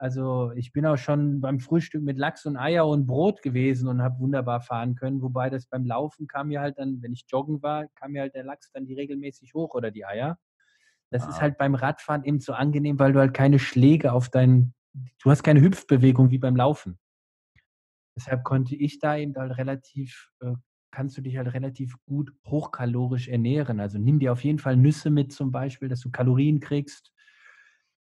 also 0.00 0.50
ich 0.52 0.72
bin 0.72 0.86
auch 0.86 0.96
schon 0.96 1.42
beim 1.42 1.60
Frühstück 1.60 2.02
mit 2.02 2.16
Lachs 2.16 2.46
und 2.46 2.56
Eier 2.56 2.88
und 2.88 3.04
Brot 3.04 3.42
gewesen 3.42 3.86
und 3.86 4.00
habe 4.00 4.18
wunderbar 4.18 4.62
fahren 4.62 4.94
können. 4.94 5.20
Wobei 5.20 5.50
das 5.50 5.66
beim 5.66 5.84
Laufen 5.84 6.26
kam 6.26 6.48
mir 6.48 6.62
halt 6.62 6.78
dann, 6.78 7.02
wenn 7.02 7.12
ich 7.12 7.26
joggen 7.28 7.62
war, 7.62 7.86
kam 7.96 8.12
mir 8.12 8.22
halt 8.22 8.34
der 8.34 8.44
Lachs 8.44 8.72
dann 8.72 8.86
die 8.86 8.94
regelmäßig 8.94 9.52
hoch 9.52 9.74
oder 9.74 9.90
die 9.90 10.06
Eier. 10.06 10.38
Das 11.10 11.24
ah. 11.24 11.28
ist 11.28 11.42
halt 11.42 11.58
beim 11.58 11.74
Radfahren 11.74 12.24
eben 12.24 12.40
so 12.40 12.54
angenehm, 12.54 12.98
weil 12.98 13.12
du 13.12 13.18
halt 13.18 13.34
keine 13.34 13.58
Schläge 13.58 14.14
auf 14.14 14.30
deinen, 14.30 14.72
du 15.22 15.30
hast 15.30 15.42
keine 15.42 15.60
Hüpfbewegung 15.60 16.30
wie 16.30 16.38
beim 16.38 16.56
Laufen. 16.56 16.98
Deshalb 18.16 18.42
konnte 18.42 18.76
ich 18.76 19.00
da 19.00 19.18
eben 19.18 19.34
halt 19.36 19.58
relativ, 19.58 20.30
äh, 20.40 20.54
kannst 20.90 21.18
du 21.18 21.20
dich 21.20 21.36
halt 21.36 21.52
relativ 21.52 21.96
gut 22.06 22.32
hochkalorisch 22.46 23.28
ernähren. 23.28 23.80
Also 23.80 23.98
nimm 23.98 24.18
dir 24.18 24.32
auf 24.32 24.44
jeden 24.44 24.60
Fall 24.60 24.78
Nüsse 24.78 25.10
mit 25.10 25.30
zum 25.30 25.52
Beispiel, 25.52 25.90
dass 25.90 26.00
du 26.00 26.10
Kalorien 26.10 26.58
kriegst. 26.58 27.12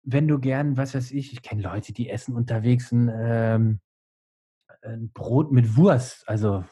Wenn 0.09 0.27
du 0.27 0.39
gern, 0.39 0.77
was 0.77 0.95
weiß 0.95 1.11
ich, 1.11 1.33
ich 1.33 1.41
kenne 1.41 1.61
Leute, 1.61 1.93
die 1.93 2.09
essen 2.09 2.35
unterwegs 2.35 2.91
ein, 2.91 3.11
ähm, 3.13 3.79
ein 4.81 5.11
Brot 5.11 5.51
mit 5.51 5.75
Wurst. 5.75 6.27
Also 6.27 6.63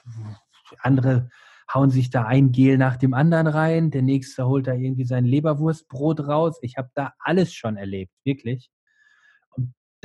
andere 0.79 1.29
hauen 1.73 1.89
sich 1.89 2.09
da 2.09 2.25
ein 2.25 2.51
Gel 2.51 2.77
nach 2.77 2.95
dem 2.95 3.13
anderen 3.13 3.47
rein. 3.47 3.91
Der 3.91 4.03
nächste 4.03 4.45
holt 4.47 4.67
da 4.67 4.73
irgendwie 4.73 5.05
sein 5.05 5.25
Leberwurstbrot 5.25 6.21
raus. 6.21 6.59
Ich 6.61 6.77
habe 6.77 6.89
da 6.93 7.13
alles 7.19 7.53
schon 7.53 7.75
erlebt, 7.75 8.11
wirklich 8.23 8.69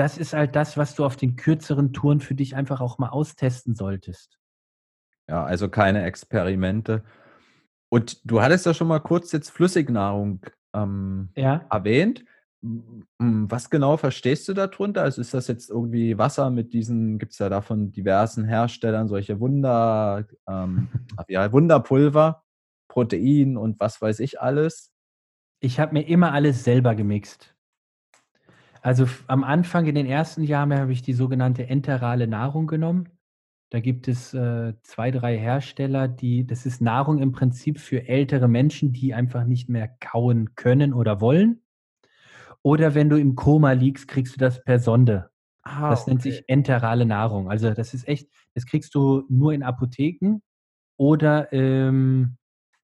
das 0.00 0.16
ist 0.16 0.32
halt 0.32 0.56
das, 0.56 0.78
was 0.78 0.94
du 0.94 1.04
auf 1.04 1.16
den 1.16 1.36
kürzeren 1.36 1.92
Touren 1.92 2.20
für 2.20 2.34
dich 2.34 2.56
einfach 2.56 2.80
auch 2.80 2.96
mal 2.96 3.10
austesten 3.10 3.74
solltest. 3.74 4.38
Ja, 5.28 5.44
also 5.44 5.68
keine 5.68 6.04
Experimente. 6.04 7.04
Und 7.90 8.18
du 8.24 8.40
hattest 8.40 8.64
ja 8.64 8.72
schon 8.72 8.88
mal 8.88 9.00
kurz 9.00 9.30
jetzt 9.32 9.50
Flüssignahrung 9.50 10.40
ähm, 10.72 11.28
ja. 11.36 11.66
erwähnt. 11.70 12.24
Was 12.62 13.70
genau 13.70 13.96
verstehst 13.96 14.46
du 14.48 14.52
darunter? 14.52 15.02
Also 15.02 15.22
ist 15.22 15.32
das 15.32 15.48
jetzt 15.48 15.70
irgendwie 15.70 16.18
Wasser 16.18 16.50
mit 16.50 16.74
diesen, 16.74 17.18
gibt 17.18 17.32
es 17.32 17.38
ja 17.38 17.48
da 17.48 17.62
von 17.62 17.90
diversen 17.90 18.44
Herstellern 18.44 19.08
solche 19.08 19.40
Wunder, 19.40 20.26
ähm, 20.46 20.88
ja, 21.28 21.50
Wunderpulver, 21.52 22.44
Protein 22.88 23.56
und 23.56 23.80
was 23.80 24.02
weiß 24.02 24.20
ich 24.20 24.40
alles? 24.40 24.92
Ich 25.60 25.80
habe 25.80 25.94
mir 25.94 26.02
immer 26.02 26.32
alles 26.32 26.64
selber 26.64 26.94
gemixt. 26.94 27.54
Also 28.82 29.06
am 29.26 29.44
Anfang 29.44 29.86
in 29.86 29.94
den 29.94 30.06
ersten 30.06 30.42
Jahren 30.42 30.74
habe 30.74 30.92
ich 30.92 31.02
die 31.02 31.12
sogenannte 31.12 31.66
enterale 31.66 32.26
Nahrung 32.26 32.66
genommen. 32.66 33.08
Da 33.70 33.80
gibt 33.80 34.08
es 34.08 34.34
äh, 34.34 34.74
zwei, 34.82 35.10
drei 35.10 35.38
Hersteller, 35.38 36.08
die, 36.08 36.46
das 36.46 36.66
ist 36.66 36.80
Nahrung 36.80 37.20
im 37.20 37.32
Prinzip 37.32 37.78
für 37.78 38.08
ältere 38.08 38.48
Menschen, 38.48 38.92
die 38.92 39.14
einfach 39.14 39.44
nicht 39.44 39.68
mehr 39.68 39.88
kauen 40.00 40.54
können 40.56 40.92
oder 40.92 41.20
wollen. 41.20 41.62
Oder 42.62 42.94
wenn 42.94 43.08
du 43.08 43.18
im 43.18 43.34
Koma 43.36 43.72
liegst, 43.72 44.08
kriegst 44.08 44.34
du 44.34 44.38
das 44.38 44.62
per 44.62 44.78
Sonde. 44.78 45.30
Ah, 45.62 45.90
das 45.90 46.02
okay. 46.02 46.10
nennt 46.10 46.22
sich 46.22 46.44
enterale 46.48 47.06
Nahrung. 47.06 47.50
Also 47.50 47.72
das 47.72 47.94
ist 47.94 48.06
echt, 48.08 48.28
das 48.54 48.66
kriegst 48.66 48.94
du 48.94 49.24
nur 49.28 49.52
in 49.52 49.62
Apotheken 49.62 50.40
oder 50.96 51.52
ähm, 51.52 52.36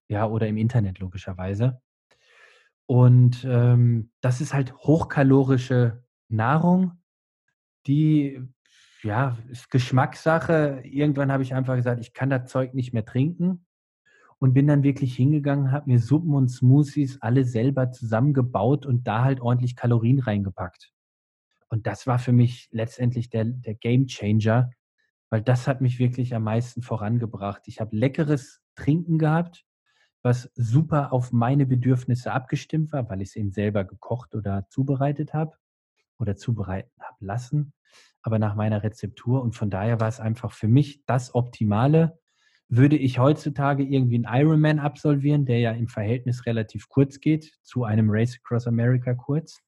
ja 0.07 0.25
oder 0.27 0.47
im 0.47 0.57
Internet 0.57 0.99
logischerweise. 0.99 1.81
Und 2.85 3.45
ähm, 3.47 4.11
das 4.21 4.41
ist 4.41 4.53
halt 4.53 4.73
hochkalorische 4.77 6.03
Nahrung, 6.29 7.03
die, 7.85 8.41
ja, 9.03 9.37
ist 9.49 9.69
Geschmackssache. 9.69 10.81
Irgendwann 10.83 11.31
habe 11.31 11.43
ich 11.43 11.53
einfach 11.53 11.75
gesagt, 11.75 11.99
ich 11.99 12.13
kann 12.13 12.29
das 12.29 12.49
Zeug 12.49 12.73
nicht 12.73 12.93
mehr 12.93 13.05
trinken 13.05 13.66
und 14.39 14.53
bin 14.53 14.67
dann 14.67 14.83
wirklich 14.83 15.15
hingegangen, 15.15 15.71
habe 15.71 15.89
mir 15.89 15.99
Suppen 15.99 16.33
und 16.33 16.49
Smoothies 16.49 17.21
alle 17.21 17.43
selber 17.43 17.91
zusammengebaut 17.91 18.85
und 18.85 19.07
da 19.07 19.23
halt 19.23 19.41
ordentlich 19.41 19.75
Kalorien 19.75 20.19
reingepackt. 20.19 20.91
Und 21.69 21.87
das 21.87 22.07
war 22.07 22.19
für 22.19 22.31
mich 22.31 22.69
letztendlich 22.71 23.29
der, 23.29 23.45
der 23.45 23.73
Game 23.73 24.07
Changer, 24.07 24.71
weil 25.29 25.41
das 25.41 25.67
hat 25.67 25.81
mich 25.81 25.99
wirklich 25.99 26.33
am 26.35 26.43
meisten 26.43 26.81
vorangebracht. 26.81 27.63
Ich 27.65 27.81
habe 27.81 27.95
leckeres 27.95 28.61
Trinken 28.75 29.17
gehabt, 29.17 29.65
was 30.21 30.51
super 30.55 31.13
auf 31.13 31.31
meine 31.31 31.65
Bedürfnisse 31.65 32.31
abgestimmt 32.31 32.91
war, 32.93 33.09
weil 33.09 33.21
ich 33.21 33.29
es 33.29 33.35
eben 33.35 33.51
selber 33.51 33.83
gekocht 33.83 34.35
oder 34.35 34.67
zubereitet 34.69 35.33
habe 35.33 35.57
oder 36.19 36.35
zubereiten 36.35 36.91
habe 37.01 37.17
lassen, 37.19 37.73
aber 38.21 38.39
nach 38.39 38.55
meiner 38.55 38.83
Rezeptur. 38.83 39.41
Und 39.41 39.55
von 39.55 39.69
daher 39.69 39.99
war 39.99 40.07
es 40.07 40.19
einfach 40.19 40.51
für 40.51 40.67
mich 40.67 41.03
das 41.05 41.35
Optimale. 41.35 42.19
Würde 42.69 42.97
ich 42.97 43.19
heutzutage 43.19 43.83
irgendwie 43.83 44.25
einen 44.25 44.41
Ironman 44.41 44.79
absolvieren, 44.79 45.45
der 45.45 45.59
ja 45.59 45.71
im 45.71 45.87
Verhältnis 45.87 46.45
relativ 46.45 46.89
kurz 46.89 47.19
geht, 47.19 47.53
zu 47.63 47.85
einem 47.85 48.09
Race 48.09 48.37
Across 48.43 48.67
America 48.67 49.13
kurz, 49.13 49.61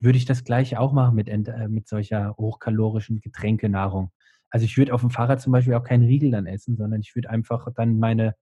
würde 0.00 0.18
ich 0.18 0.24
das 0.24 0.44
gleiche 0.44 0.78
auch 0.80 0.92
machen 0.92 1.16
mit, 1.16 1.28
äh, 1.28 1.68
mit 1.68 1.88
solcher 1.88 2.36
hochkalorischen 2.36 3.20
Getränkenahrung. 3.20 4.12
Also 4.50 4.64
ich 4.64 4.76
würde 4.76 4.94
auf 4.94 5.00
dem 5.00 5.10
Fahrrad 5.10 5.40
zum 5.40 5.52
Beispiel 5.52 5.74
auch 5.74 5.82
keinen 5.82 6.06
Riegel 6.06 6.30
dann 6.30 6.46
essen, 6.46 6.76
sondern 6.76 7.00
ich 7.00 7.14
würde 7.14 7.30
einfach 7.30 7.68
dann 7.74 7.98
meine 7.98 8.36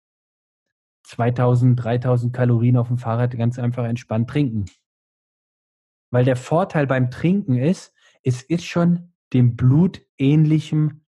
2000, 1.05 1.83
3000 1.83 2.33
Kalorien 2.33 2.77
auf 2.77 2.89
dem 2.89 2.99
Fahrrad 2.99 3.37
ganz 3.37 3.59
einfach 3.59 3.85
entspannt 3.85 4.29
trinken. 4.29 4.67
Weil 6.11 6.25
der 6.25 6.37
Vorteil 6.37 6.87
beim 6.87 7.11
Trinken 7.11 7.57
ist, 7.57 7.93
es 8.23 8.43
ist 8.43 8.65
schon 8.65 9.13
dem 9.33 9.57
Blut 9.57 10.03
ähnlichem 10.17 11.05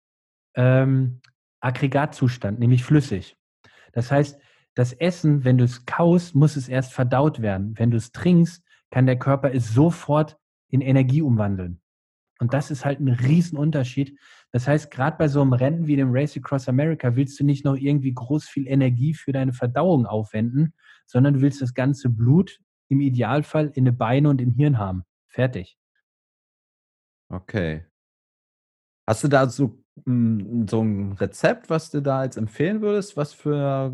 ähm, 0.54 1.20
Aggregatzustand, 1.64 2.59
nämlich 2.59 2.85
flüssig. 2.85 3.37
Das 3.92 4.11
heißt, 4.11 4.38
das 4.74 4.92
Essen, 4.92 5.44
wenn 5.44 5.59
du 5.59 5.64
es 5.64 5.87
kaust, 5.87 6.35
muss 6.35 6.57
es 6.57 6.68
erst 6.68 6.92
verdaut 6.92 7.40
werden. 7.40 7.79
Wenn 7.79 7.90
du 7.90 7.96
es 7.96 8.12
trinkst, 8.12 8.62
kann 8.90 9.07
der 9.07 9.18
Körper 9.18 9.53
es 9.55 9.72
sofort 9.72 10.37
in 10.68 10.81
Energie 10.81 11.22
umwandeln. 11.22 11.81
Und 12.40 12.53
das 12.53 12.70
ist 12.70 12.85
halt 12.85 13.00
ein 13.00 13.09
Riesenunterschied. 13.09 14.18
Das 14.50 14.66
heißt, 14.66 14.90
gerade 14.90 15.16
bei 15.16 15.29
so 15.29 15.40
einem 15.40 15.53
Rennen 15.53 15.87
wie 15.87 15.96
dem 15.96 16.11
Race 16.12 16.37
Across 16.37 16.68
America 16.68 17.14
willst 17.14 17.38
du 17.38 17.44
nicht 17.44 17.64
noch 17.64 17.77
irgendwie 17.77 18.12
groß 18.12 18.44
viel 18.44 18.66
Energie 18.66 19.14
für 19.14 19.33
deine 19.33 19.53
Verdauung 19.53 20.07
aufwenden, 20.07 20.74
sondern 21.07 21.35
du 21.35 21.40
willst 21.40 21.62
das 21.62 21.74
ganze 21.74 22.11
Blut 22.11 22.61
im 22.88 23.00
Idealfall 23.00 23.70
in 23.74 23.85
den 23.85 23.96
Beine 23.96 24.29
und 24.29 24.40
im 24.40 24.50
Hirn 24.50 24.79
haben. 24.79 25.05
Fertig. 25.29 25.79
Okay. 27.29 27.87
Hast 29.07 29.24
du 29.24 29.29
da 29.29 29.48
so, 29.48 29.84
so 30.04 30.80
ein 30.83 31.12
Rezept, 31.12 31.70
was 31.70 31.90
du 31.90 32.02
da 32.02 32.24
jetzt 32.24 32.37
empfehlen 32.37 32.80
würdest, 32.80 33.16
was 33.16 33.33
für 33.33 33.92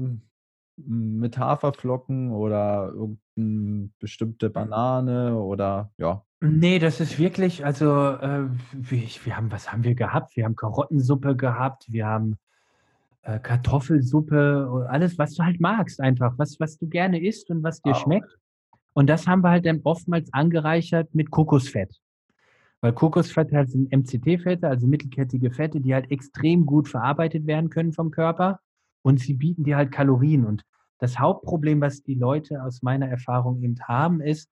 hm, 0.77 1.19
mit 1.19 1.39
Haferflocken 1.39 2.33
oder 2.33 2.93
irgendeine 2.93 3.91
bestimmte 3.99 4.51
Banane 4.51 5.37
oder 5.37 5.93
ja? 5.99 6.25
Nee, 6.43 6.79
das 6.79 7.01
ist 7.01 7.19
wirklich, 7.19 7.67
also 7.67 8.13
äh, 8.13 8.49
wir, 8.73 9.03
wir 9.25 9.37
haben, 9.37 9.53
was 9.53 9.71
haben 9.71 9.85
wir 9.85 9.95
gehabt? 9.95 10.37
Wir 10.37 10.47
haben 10.47 10.57
Karottensuppe 10.57 11.37
gehabt, 11.37 11.85
wir 11.89 12.07
haben 12.07 12.39
äh, 13.23 13.39
Kartoffelsuppe, 13.39 14.87
alles, 14.89 15.19
was 15.19 15.35
du 15.35 15.45
halt 15.45 15.61
magst, 15.61 16.01
einfach, 16.01 16.33
was, 16.39 16.59
was 16.59 16.79
du 16.79 16.89
gerne 16.89 17.23
isst 17.23 17.51
und 17.51 17.63
was 17.63 17.83
dir 17.83 17.93
oh. 17.93 17.95
schmeckt. 17.95 18.39
Und 18.95 19.07
das 19.09 19.27
haben 19.27 19.43
wir 19.43 19.51
halt 19.51 19.67
dann 19.67 19.81
oftmals 19.85 20.33
angereichert 20.33 21.15
mit 21.15 21.31
Kokosfett. 21.31 22.01
Weil 22.83 22.93
Kokosfett 22.93 23.53
halt 23.53 23.71
sind 23.71 23.93
MCT-Fette, 23.93 24.67
also 24.67 24.87
mittelkettige 24.87 25.51
Fette, 25.51 25.81
die 25.81 25.95
halt 25.95 26.11
extrem 26.11 26.65
gut 26.65 26.89
verarbeitet 26.89 27.47
werden 27.47 27.69
können 27.69 27.93
vom 27.93 28.11
Körper 28.11 28.61
und 29.03 29.21
sie 29.21 29.35
bieten 29.35 29.65
dir 29.65 29.77
halt 29.77 29.93
Kalorien. 29.93 30.47
Und 30.47 30.65
das 30.99 31.19
Hauptproblem, 31.19 31.81
was 31.81 32.03
die 32.03 32.15
Leute 32.15 32.63
aus 32.63 32.83
meiner 32.83 33.09
Erfahrung 33.09 33.63
eben 33.63 33.77
haben, 33.83 34.21
ist, 34.21 34.51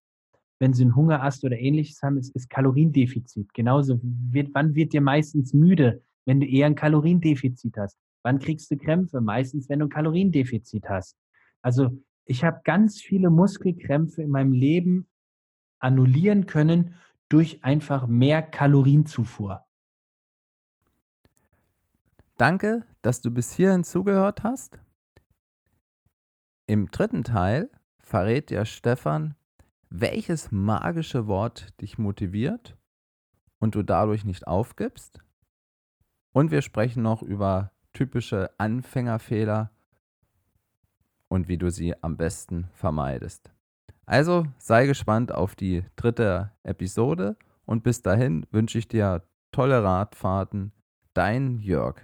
wenn 0.58 0.72
sie 0.72 0.82
einen 0.82 0.96
Hungerast 0.96 1.44
oder 1.44 1.58
ähnliches 1.58 2.02
haben, 2.02 2.18
ist, 2.18 2.34
ist 2.34 2.50
Kaloriendefizit. 2.50 3.54
Genauso 3.54 4.00
wird, 4.02 4.50
wann 4.54 4.74
wird 4.74 4.92
dir 4.92 5.00
meistens 5.00 5.54
müde, 5.54 6.02
wenn 6.26 6.40
du 6.40 6.46
eher 6.46 6.66
ein 6.66 6.74
Kaloriendefizit 6.74 7.76
hast? 7.76 7.96
Wann 8.24 8.40
kriegst 8.40 8.70
du 8.70 8.76
Krämpfe? 8.76 9.20
Meistens, 9.20 9.68
wenn 9.68 9.78
du 9.78 9.86
ein 9.86 9.90
Kaloriendefizit 9.90 10.88
hast. 10.88 11.16
Also 11.62 11.90
ich 12.24 12.44
habe 12.44 12.60
ganz 12.64 13.00
viele 13.00 13.30
Muskelkrämpfe 13.30 14.22
in 14.22 14.30
meinem 14.30 14.52
Leben 14.52 15.06
annullieren 15.78 16.46
können 16.46 16.96
durch 17.28 17.64
einfach 17.64 18.06
mehr 18.06 18.42
Kalorienzufuhr. 18.42 19.64
Danke, 22.36 22.84
dass 23.02 23.20
du 23.20 23.30
bis 23.30 23.52
hierhin 23.52 23.84
zugehört 23.84 24.44
hast. 24.44 24.78
Im 26.66 26.90
dritten 26.90 27.24
Teil 27.24 27.70
verrät 27.98 28.50
dir 28.50 28.64
Stefan, 28.64 29.34
welches 29.90 30.52
magische 30.52 31.26
Wort 31.26 31.80
dich 31.80 31.98
motiviert 31.98 32.76
und 33.58 33.74
du 33.74 33.82
dadurch 33.82 34.24
nicht 34.24 34.46
aufgibst. 34.46 35.20
Und 36.32 36.50
wir 36.50 36.62
sprechen 36.62 37.02
noch 37.02 37.22
über 37.22 37.72
typische 37.92 38.50
Anfängerfehler 38.58 39.72
und 41.28 41.48
wie 41.48 41.58
du 41.58 41.70
sie 41.70 42.00
am 42.02 42.16
besten 42.16 42.68
vermeidest. 42.74 43.50
Also 44.08 44.46
sei 44.56 44.86
gespannt 44.86 45.34
auf 45.34 45.54
die 45.54 45.84
dritte 45.94 46.50
Episode 46.62 47.36
und 47.66 47.82
bis 47.82 48.00
dahin 48.00 48.46
wünsche 48.50 48.78
ich 48.78 48.88
dir 48.88 49.22
tolle 49.52 49.84
Radfahrten. 49.84 50.72
Dein 51.12 51.58
Jörg. 51.58 51.96